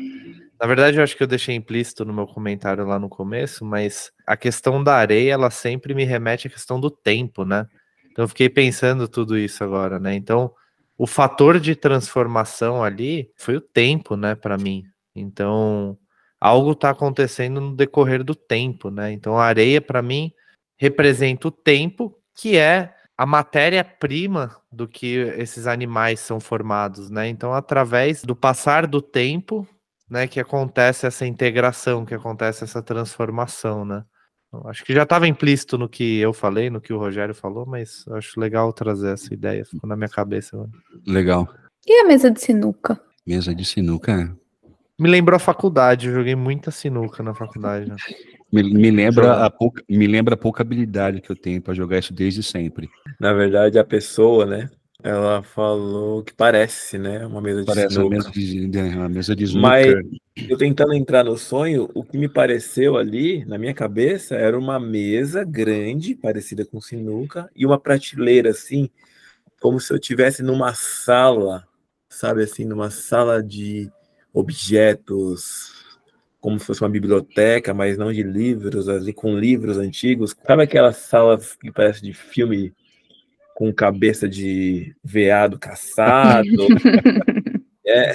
Na 0.60 0.66
verdade, 0.66 0.98
eu 0.98 1.04
acho 1.04 1.16
que 1.16 1.22
eu 1.22 1.28
deixei 1.28 1.54
implícito 1.54 2.04
no 2.04 2.12
meu 2.12 2.26
comentário 2.26 2.84
lá 2.84 2.98
no 2.98 3.08
começo, 3.08 3.64
mas 3.64 4.12
a 4.26 4.36
questão 4.36 4.84
da 4.84 4.96
areia, 4.96 5.34
ela 5.34 5.52
sempre 5.52 5.94
me 5.94 6.04
remete 6.04 6.48
à 6.48 6.50
questão 6.50 6.80
do 6.80 6.90
tempo, 6.90 7.46
né? 7.46 7.68
Então 8.12 8.24
eu 8.24 8.28
fiquei 8.28 8.50
pensando 8.50 9.08
tudo 9.08 9.38
isso 9.38 9.64
agora, 9.64 10.00
né? 10.00 10.16
Então 10.16 10.52
o 10.98 11.06
fator 11.06 11.60
de 11.60 11.76
transformação 11.76 12.84
ali 12.84 13.30
foi 13.38 13.58
o 13.58 13.62
tempo, 13.62 14.18
né, 14.18 14.34
para 14.34 14.58
mim. 14.58 14.84
Então 15.16 15.96
algo 16.42 16.72
está 16.72 16.90
acontecendo 16.90 17.62
no 17.62 17.76
decorrer 17.76 18.24
do 18.24 18.34
tempo, 18.34 18.90
né? 18.90 19.12
Então 19.12 19.38
a 19.38 19.46
areia 19.46 19.80
para 19.80 20.02
mim 20.02 20.32
representa 20.76 21.48
o 21.48 21.52
tempo, 21.52 22.18
que 22.36 22.58
é 22.58 22.97
a 23.18 23.26
matéria-prima 23.26 24.56
do 24.72 24.88
que 24.88 25.16
esses 25.38 25.66
animais 25.66 26.20
são 26.20 26.40
formados, 26.40 27.10
né? 27.10 27.28
Então 27.28 27.54
através 27.54 28.24
do 28.24 28.36
passar 28.36 28.86
do 28.86 29.02
tempo, 29.02 29.68
né, 30.10 30.28
que 30.28 30.40
acontece 30.40 31.08
essa 31.08 31.26
integração, 31.26 32.06
que 32.06 32.14
acontece 32.14 32.64
essa 32.64 32.82
transformação, 32.82 33.84
né? 33.84 34.06
Acho 34.66 34.86
que 34.86 34.94
já 34.94 35.04
estava 35.04 35.28
implícito 35.28 35.78
no 35.78 35.90
que 35.90 36.20
eu 36.20 36.32
falei, 36.32 36.70
no 36.70 36.80
que 36.80 36.94
o 36.94 36.98
Rogério 36.98 37.36
falou, 37.36 37.66
mas 37.66 38.06
acho 38.12 38.40
legal 38.40 38.72
trazer 38.72 39.14
essa 39.14 39.34
ideia, 39.34 39.66
ficou 39.66 39.90
na 39.90 39.96
minha 39.96 40.10
cabeça. 40.10 40.56
Mano. 40.56 40.72
Legal. 41.06 41.48
E 41.86 42.02
a 42.02 42.08
mesa 42.08 42.32
de 42.32 42.40
sinuca? 42.40 43.00
Mesa 43.26 43.54
de 43.54 43.66
sinuca. 43.66 44.34
Me 45.00 45.08
lembrou 45.08 45.36
a 45.36 45.40
faculdade, 45.40 46.08
eu 46.08 46.14
joguei 46.14 46.36
muita 46.36 46.72
sinuca 46.72 47.22
na 47.22 47.34
faculdade. 47.34 47.90
Né? 47.90 47.96
Me, 48.52 48.64
me, 48.64 48.90
lembra 48.90 49.46
a 49.46 49.50
pouca, 49.50 49.84
me 49.88 50.08
lembra 50.08 50.34
a 50.34 50.38
pouca 50.38 50.64
habilidade 50.64 51.22
que 51.22 51.32
eu 51.32 51.36
tenho 51.36 51.62
para 51.62 51.76
jogar 51.76 52.00
isso 52.00 52.14
desde 52.14 52.42
sempre. 52.42 52.90
Na 53.20 53.32
verdade, 53.32 53.78
a 53.78 53.84
pessoa, 53.84 54.46
né, 54.46 54.72
ela 55.04 55.44
falou 55.44 56.24
que 56.24 56.34
parece, 56.34 56.98
né? 56.98 57.24
Uma 57.28 57.40
mesa 57.40 57.60
de 57.60 57.66
parece 57.68 57.94
sinuca. 57.94 58.08
Uma 58.08 58.16
mesa 58.16 58.32
de, 58.32 58.80
uma 58.80 59.10
mesa 59.10 59.36
de 59.36 59.44
snooker. 59.44 60.04
Mas 60.36 60.50
eu 60.50 60.58
tentando 60.58 60.94
entrar 60.94 61.24
no 61.24 61.38
sonho, 61.38 61.90
o 61.94 62.04
que 62.04 62.18
me 62.18 62.28
pareceu 62.28 62.98
ali, 62.98 63.46
na 63.46 63.60
minha 63.60 63.76
cabeça, 63.76 64.36
era 64.36 64.58
uma 64.58 64.80
mesa 64.80 65.44
grande, 65.44 66.16
parecida 66.16 66.66
com 66.66 66.82
sinuca, 66.82 67.48
e 67.56 67.68
uma 67.68 67.80
prateleira, 67.80 68.50
assim, 68.50 68.90
como 69.62 69.80
se 69.80 69.94
eu 69.94 69.98
estivesse 69.98 70.42
numa 70.42 70.74
sala, 70.74 71.68
sabe 72.10 72.42
assim, 72.42 72.66
numa 72.66 72.90
sala 72.90 73.44
de 73.44 73.92
objetos, 74.38 75.98
como 76.40 76.60
se 76.60 76.66
fosse 76.66 76.82
uma 76.82 76.90
biblioteca, 76.90 77.74
mas 77.74 77.98
não 77.98 78.14
de 78.14 78.24
livros, 78.24 78.88
ali 78.88 79.12
com 79.12 79.38
livros 79.38 79.78
antigos. 79.78 80.36
Sabe 80.46 80.64
aquelas 80.64 80.98
salas 80.98 81.56
que 81.56 81.72
parece 81.72 82.02
de 82.02 82.14
filme 82.14 82.74
com 83.56 83.74
cabeça 83.74 84.30
de 84.30 84.96
veado 85.04 85.58
caçado. 85.58 86.48
é, 87.86 88.12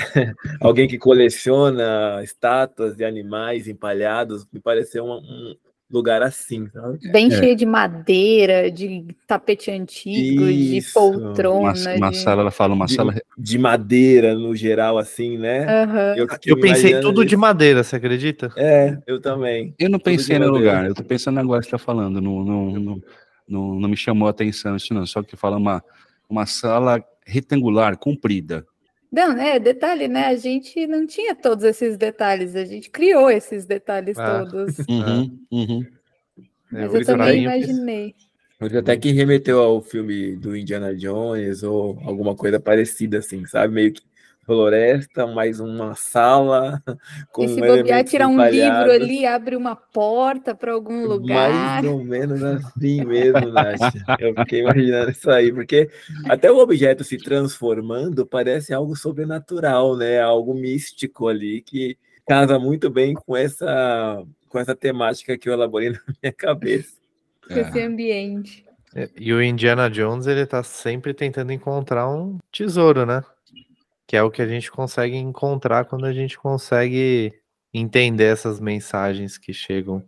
alguém 0.61 0.87
que 0.87 0.99
coleciona 0.99 2.21
estátuas 2.23 2.97
de 2.97 3.05
animais 3.05 3.67
empalhados, 3.67 4.47
me 4.53 4.61
pareceu 4.61 5.05
um, 5.05 5.17
um 5.17 5.57
lugar 5.93 6.23
assim, 6.23 6.69
sabe? 6.73 6.99
Bem 7.11 7.27
é. 7.27 7.31
cheio 7.31 7.55
de 7.55 7.67
madeira, 7.67 8.71
de 8.71 9.05
tapete 9.27 9.71
antigo, 9.71 10.49
Isso. 10.49 10.89
de 10.89 10.93
poltrona. 10.95 11.75
Uma, 11.75 11.95
uma 11.97 12.11
de... 12.11 12.17
sala, 12.17 12.41
ela 12.43 12.51
fala 12.51 12.75
uma 12.75 12.87
de, 12.87 12.95
sala. 12.95 13.15
De 13.37 13.59
madeira, 13.59 14.35
no 14.35 14.57
geral, 14.57 14.97
assim, 14.97 15.37
né? 15.37 15.85
Uhum. 15.85 16.17
Eu, 16.17 16.27
eu 16.47 16.61
pensei 16.61 16.99
tudo 17.01 17.23
isso. 17.23 17.29
de 17.29 17.37
madeira, 17.37 17.85
você 17.85 17.97
acredita? 17.97 18.51
É, 18.57 18.97
eu 19.07 19.21
também. 19.21 19.75
Eu 19.79 19.91
não 19.91 19.99
pensei 19.99 20.39
no 20.39 20.49
lugar, 20.49 20.87
eu 20.87 20.95
tô 20.95 21.05
pensando 21.05 21.39
agora 21.39 21.61
que 21.61 21.67
você 21.67 21.73
tá 21.73 21.79
falando, 21.79 22.21
no, 22.21 22.43
no, 22.43 22.81
no 22.81 23.03
não, 23.47 23.75
não 23.75 23.89
me 23.89 23.97
chamou 23.97 24.29
a 24.29 24.31
atenção 24.31 24.77
isso 24.77 24.95
não, 24.95 25.05
só 25.05 25.23
que 25.23 25.37
fala 25.37 25.59
uma, 25.59 25.85
uma 26.29 26.47
sala 26.47 27.05
retangular, 27.27 27.99
comprida. 27.99 28.67
Não, 29.13 29.39
é, 29.39 29.59
detalhe, 29.59 30.09
né? 30.09 30.27
A 30.29 30.37
gente 30.37 30.87
não 30.87 31.07
tinha 31.07 31.35
todos 31.35 31.65
esses 31.65 31.99
detalhes, 31.99 32.57
a 32.57 32.65
gente 32.65 32.89
criou 32.89 33.31
esses 33.31 33.67
detalhes 33.67 34.19
Ah. 34.19 34.47
todos. 34.47 34.77
Uhum, 34.89 35.39
uhum. 35.53 35.87
É, 36.73 36.87
Mas 36.87 36.93
o 36.95 36.97
eu 36.97 37.05
também 37.05 37.43
imaginei. 37.43 38.15
Até 38.79 38.97
que 38.97 39.11
remeteu 39.13 39.61
ao 39.61 39.83
filme 39.83 40.37
do 40.37 40.57
Indiana 40.57 40.95
Jones 40.95 41.63
ou 41.63 41.99
alguma 42.05 42.35
coisa 42.35 42.59
parecida, 42.59 43.19
assim, 43.19 43.45
sabe? 43.45 43.75
Meio 43.75 43.93
que 43.93 44.01
floresta, 44.45 45.27
mais 45.27 45.61
uma 45.61 45.95
sala 45.95 46.83
com 47.33 47.45
E 47.45 47.49
se 47.49 47.61
bobear, 47.61 48.05
tirar 48.05 48.29
um 48.29 48.45
livro 48.45 48.91
ali, 48.91 49.25
abre 49.25 49.57
uma 49.57 49.77
porta 49.77 50.55
para 50.55 50.73
algum 50.73 51.07
lugar. 51.07 51.51
Mais 51.51 51.85
ou 51.87 52.03
menos 52.05 52.43
assim 52.43 53.05
mesmo, 53.05 53.47
Nath. 53.53 53.95
Eu 54.19 54.35
fiquei 54.35 54.61
imaginando 54.61 55.11
isso 55.11 55.31
aí, 55.31 55.53
porque 55.53 55.89
até 56.29 56.51
o 56.51 56.59
objeto 56.59 57.05
se 57.05 57.17
transformando 57.17 58.27
parece 58.27 58.75
algo 58.75 58.97
sobrenatural, 58.97 59.97
né? 59.97 60.21
Algo 60.21 60.55
místico 60.55 61.29
ali 61.29 61.63
que 61.63 61.97
casa 62.27 62.59
muito 62.59 62.91
bem 62.91 63.15
com 63.15 63.37
essa, 63.37 64.25
com 64.49 64.59
essa 64.59 64.75
temática 64.75 65.39
que 65.39 65.49
eu 65.49 65.53
elaborei 65.53 65.91
na 65.91 66.01
minha 66.23 66.33
cabeça. 66.33 66.97
com 67.47 67.55
esse 67.55 67.81
ambiente. 67.81 68.65
É, 68.95 69.09
E 69.17 69.33
o 69.33 69.43
Indiana 69.43 69.89
Jones, 69.89 70.27
ele 70.27 70.45
tá 70.45 70.63
sempre 70.63 71.15
tentando 71.15 71.53
encontrar 71.53 72.11
um 72.11 72.39
tesouro, 72.51 73.07
né? 73.07 73.23
Que 74.13 74.17
é 74.19 74.23
o 74.23 74.31
que 74.31 74.43
a 74.43 74.47
gente 74.47 74.71
consegue 74.71 75.17
encontrar 75.17 75.87
quando 75.87 76.05
a 76.05 76.13
gente 76.13 76.37
consegue 76.37 77.33
entender 77.73 78.25
essas 78.25 78.61
mensagens 78.61 79.39
que 79.39 79.55
chegam 79.55 80.05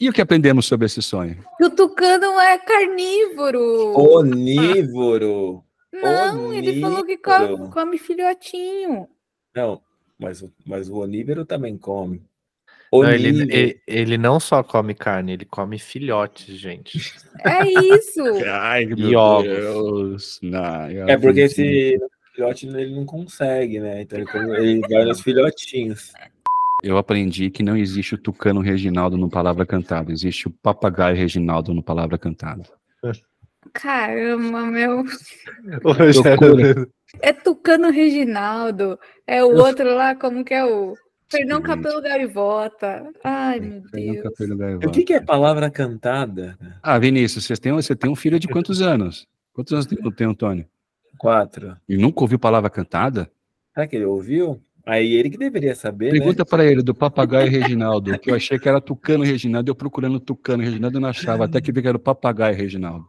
E 0.00 0.08
o 0.08 0.12
que 0.14 0.22
aprendemos 0.22 0.64
sobre 0.64 0.86
esse 0.86 1.02
sonho? 1.02 1.44
Que 1.58 1.64
o 1.66 1.70
tucano 1.70 2.40
é 2.40 2.56
carnívoro. 2.56 3.92
Onívoro. 3.98 5.62
Não, 5.92 6.54
ele 6.54 6.80
falou 6.80 7.04
que 7.04 7.20
onívoro. 7.28 7.58
come, 7.58 7.70
come 7.70 7.98
filhotinho. 7.98 9.06
Não, 9.54 9.82
mas, 10.18 10.40
o- 10.40 10.50
mas 10.64 10.88
o 10.88 10.96
onívoro 11.00 11.44
também 11.44 11.76
come. 11.76 12.22
Não, 12.92 13.12
ele, 13.12 13.28
ele, 13.54 13.80
ele 13.86 14.18
não 14.18 14.40
só 14.40 14.62
come 14.64 14.94
carne, 14.94 15.32
ele 15.34 15.44
come 15.44 15.78
filhotes, 15.78 16.56
gente. 16.58 16.98
É 17.44 17.64
isso. 17.94 18.20
Ai, 18.50 18.84
meu 18.86 19.18
ovos. 19.18 19.44
Deus. 19.48 20.40
Não, 20.42 20.84
É 21.08 21.16
porque 21.16 21.40
esse 21.42 21.98
filhote 22.34 22.66
ele 22.66 22.94
não 22.94 23.04
consegue, 23.06 23.78
né? 23.78 24.02
Então 24.02 24.18
ele, 24.18 24.26
come- 24.26 24.56
ele 24.56 24.80
vai 24.88 25.04
nos 25.04 25.20
filhotinhos. 25.20 26.12
Eu 26.82 26.96
aprendi 26.96 27.50
que 27.50 27.62
não 27.62 27.76
existe 27.76 28.14
o 28.14 28.18
tucano 28.18 28.60
Reginaldo 28.60 29.16
no 29.18 29.28
Palavra 29.28 29.66
Cantada, 29.66 30.10
existe 30.10 30.48
o 30.48 30.50
papagaio 30.50 31.14
Reginaldo 31.14 31.72
no 31.74 31.82
Palavra 31.82 32.16
Cantada. 32.18 32.62
Caramba, 33.72 34.62
meu. 34.62 35.04
O 35.84 35.92
Rogério- 35.92 36.90
É 37.22 37.32
Tucano 37.32 37.90
Reginaldo. 37.90 38.98
É 39.26 39.44
o 39.44 39.54
outro 39.56 39.94
lá, 39.94 40.14
como 40.14 40.44
que 40.44 40.54
é 40.54 40.64
o. 40.64 40.94
Fernão. 41.30 41.62
Capelo 41.62 42.00
Gaivota. 42.02 43.06
Ai, 43.22 43.60
meu 43.60 43.82
Fernão 43.84 44.12
Deus. 44.14 44.22
Capello 44.24 44.54
O 44.54 44.58
Gaivota. 44.58 44.90
que, 44.90 45.02
que 45.04 45.12
é 45.14 45.20
palavra 45.20 45.70
cantada? 45.70 46.58
Ah, 46.82 46.98
Vinícius, 46.98 47.46
você 47.46 47.56
tem, 47.56 47.72
você 47.72 47.94
tem 47.94 48.10
um 48.10 48.16
filho 48.16 48.38
de 48.38 48.48
quantos 48.48 48.82
anos? 48.82 49.26
Quantos 49.52 49.72
anos 49.72 49.86
tem, 49.86 49.98
tem 50.12 50.26
o 50.26 50.30
Antônio? 50.30 50.66
Quatro. 51.18 51.76
E 51.88 51.96
nunca 51.96 52.22
ouviu 52.22 52.38
palavra 52.38 52.70
cantada? 52.70 53.30
Será 53.74 53.86
que 53.86 53.96
ele 53.96 54.06
ouviu? 54.06 54.60
Aí 54.86 55.14
ele 55.14 55.28
que 55.30 55.36
deveria 55.36 55.74
saber, 55.74 56.06
né? 56.06 56.18
Pergunta 56.18 56.44
para 56.44 56.64
ele 56.64 56.82
do 56.82 56.94
papagaio 56.94 57.50
Reginaldo, 57.50 58.18
que 58.18 58.30
eu 58.30 58.34
achei 58.34 58.58
que 58.58 58.68
era 58.68 58.80
tucano 58.80 59.22
Reginaldo, 59.22 59.70
eu 59.70 59.74
procurando 59.74 60.18
tucano 60.18 60.62
Reginaldo 60.62 60.96
eu 60.96 61.00
não 61.02 61.08
achava, 61.10 61.44
até 61.44 61.60
que 61.60 61.70
vi 61.70 61.82
que 61.82 61.88
era 61.88 61.96
o 61.96 62.00
papagaio 62.00 62.56
Reginaldo. 62.56 63.06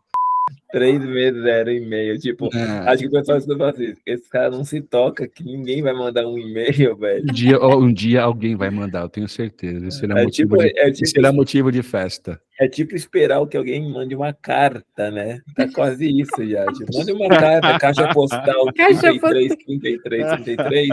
Três 0.71 0.99
meses, 1.03 1.41
zero 1.43 1.71
e-mail. 1.71 2.17
Tipo, 2.19 2.49
É, 2.55 2.89
acho 2.89 3.03
que 3.03 3.07
o 3.07 3.11
pessoal 3.11 3.37
escuta 3.37 3.69
assim, 3.69 3.93
esse 4.05 4.29
cara 4.29 4.49
não 4.49 4.63
se 4.63 4.81
toca, 4.81 5.27
que 5.27 5.43
ninguém 5.43 5.81
vai 5.81 5.93
mandar 5.93 6.25
um 6.27 6.37
e-mail, 6.37 6.95
velho. 6.97 7.23
um, 7.29 7.33
dia, 7.33 7.59
um 7.59 7.93
dia 7.93 8.21
alguém 8.23 8.55
vai 8.55 8.69
mandar, 8.69 9.01
eu 9.01 9.09
tenho 9.09 9.27
certeza. 9.27 9.87
Esse 9.87 9.99
será 9.99 10.19
É 10.19 10.23
motivo, 10.23 10.57
tipo, 10.57 10.63
de, 10.73 10.79
é, 10.79 10.89
esse 10.89 11.03
tipo, 11.03 11.09
será 11.09 11.31
motivo 11.31 11.71
de 11.71 11.81
festa. 11.83 12.39
é 12.59 12.67
tipo 12.67 12.95
esperar 12.95 13.45
que 13.47 13.57
alguém 13.57 13.91
mande 13.91 14.15
uma 14.15 14.33
carta, 14.33 15.09
né? 15.11 15.41
Tá 15.55 15.67
quase 15.73 16.07
isso 16.07 16.45
já. 16.47 16.65
Tipo, 16.67 16.97
mande 16.97 17.11
uma 17.11 17.29
carta, 17.29 17.79
caixa 17.79 18.07
postal 18.13 18.65
Caixa 18.75 19.11
33, 19.19 19.55
33, 19.65 20.43
33. 20.43 20.89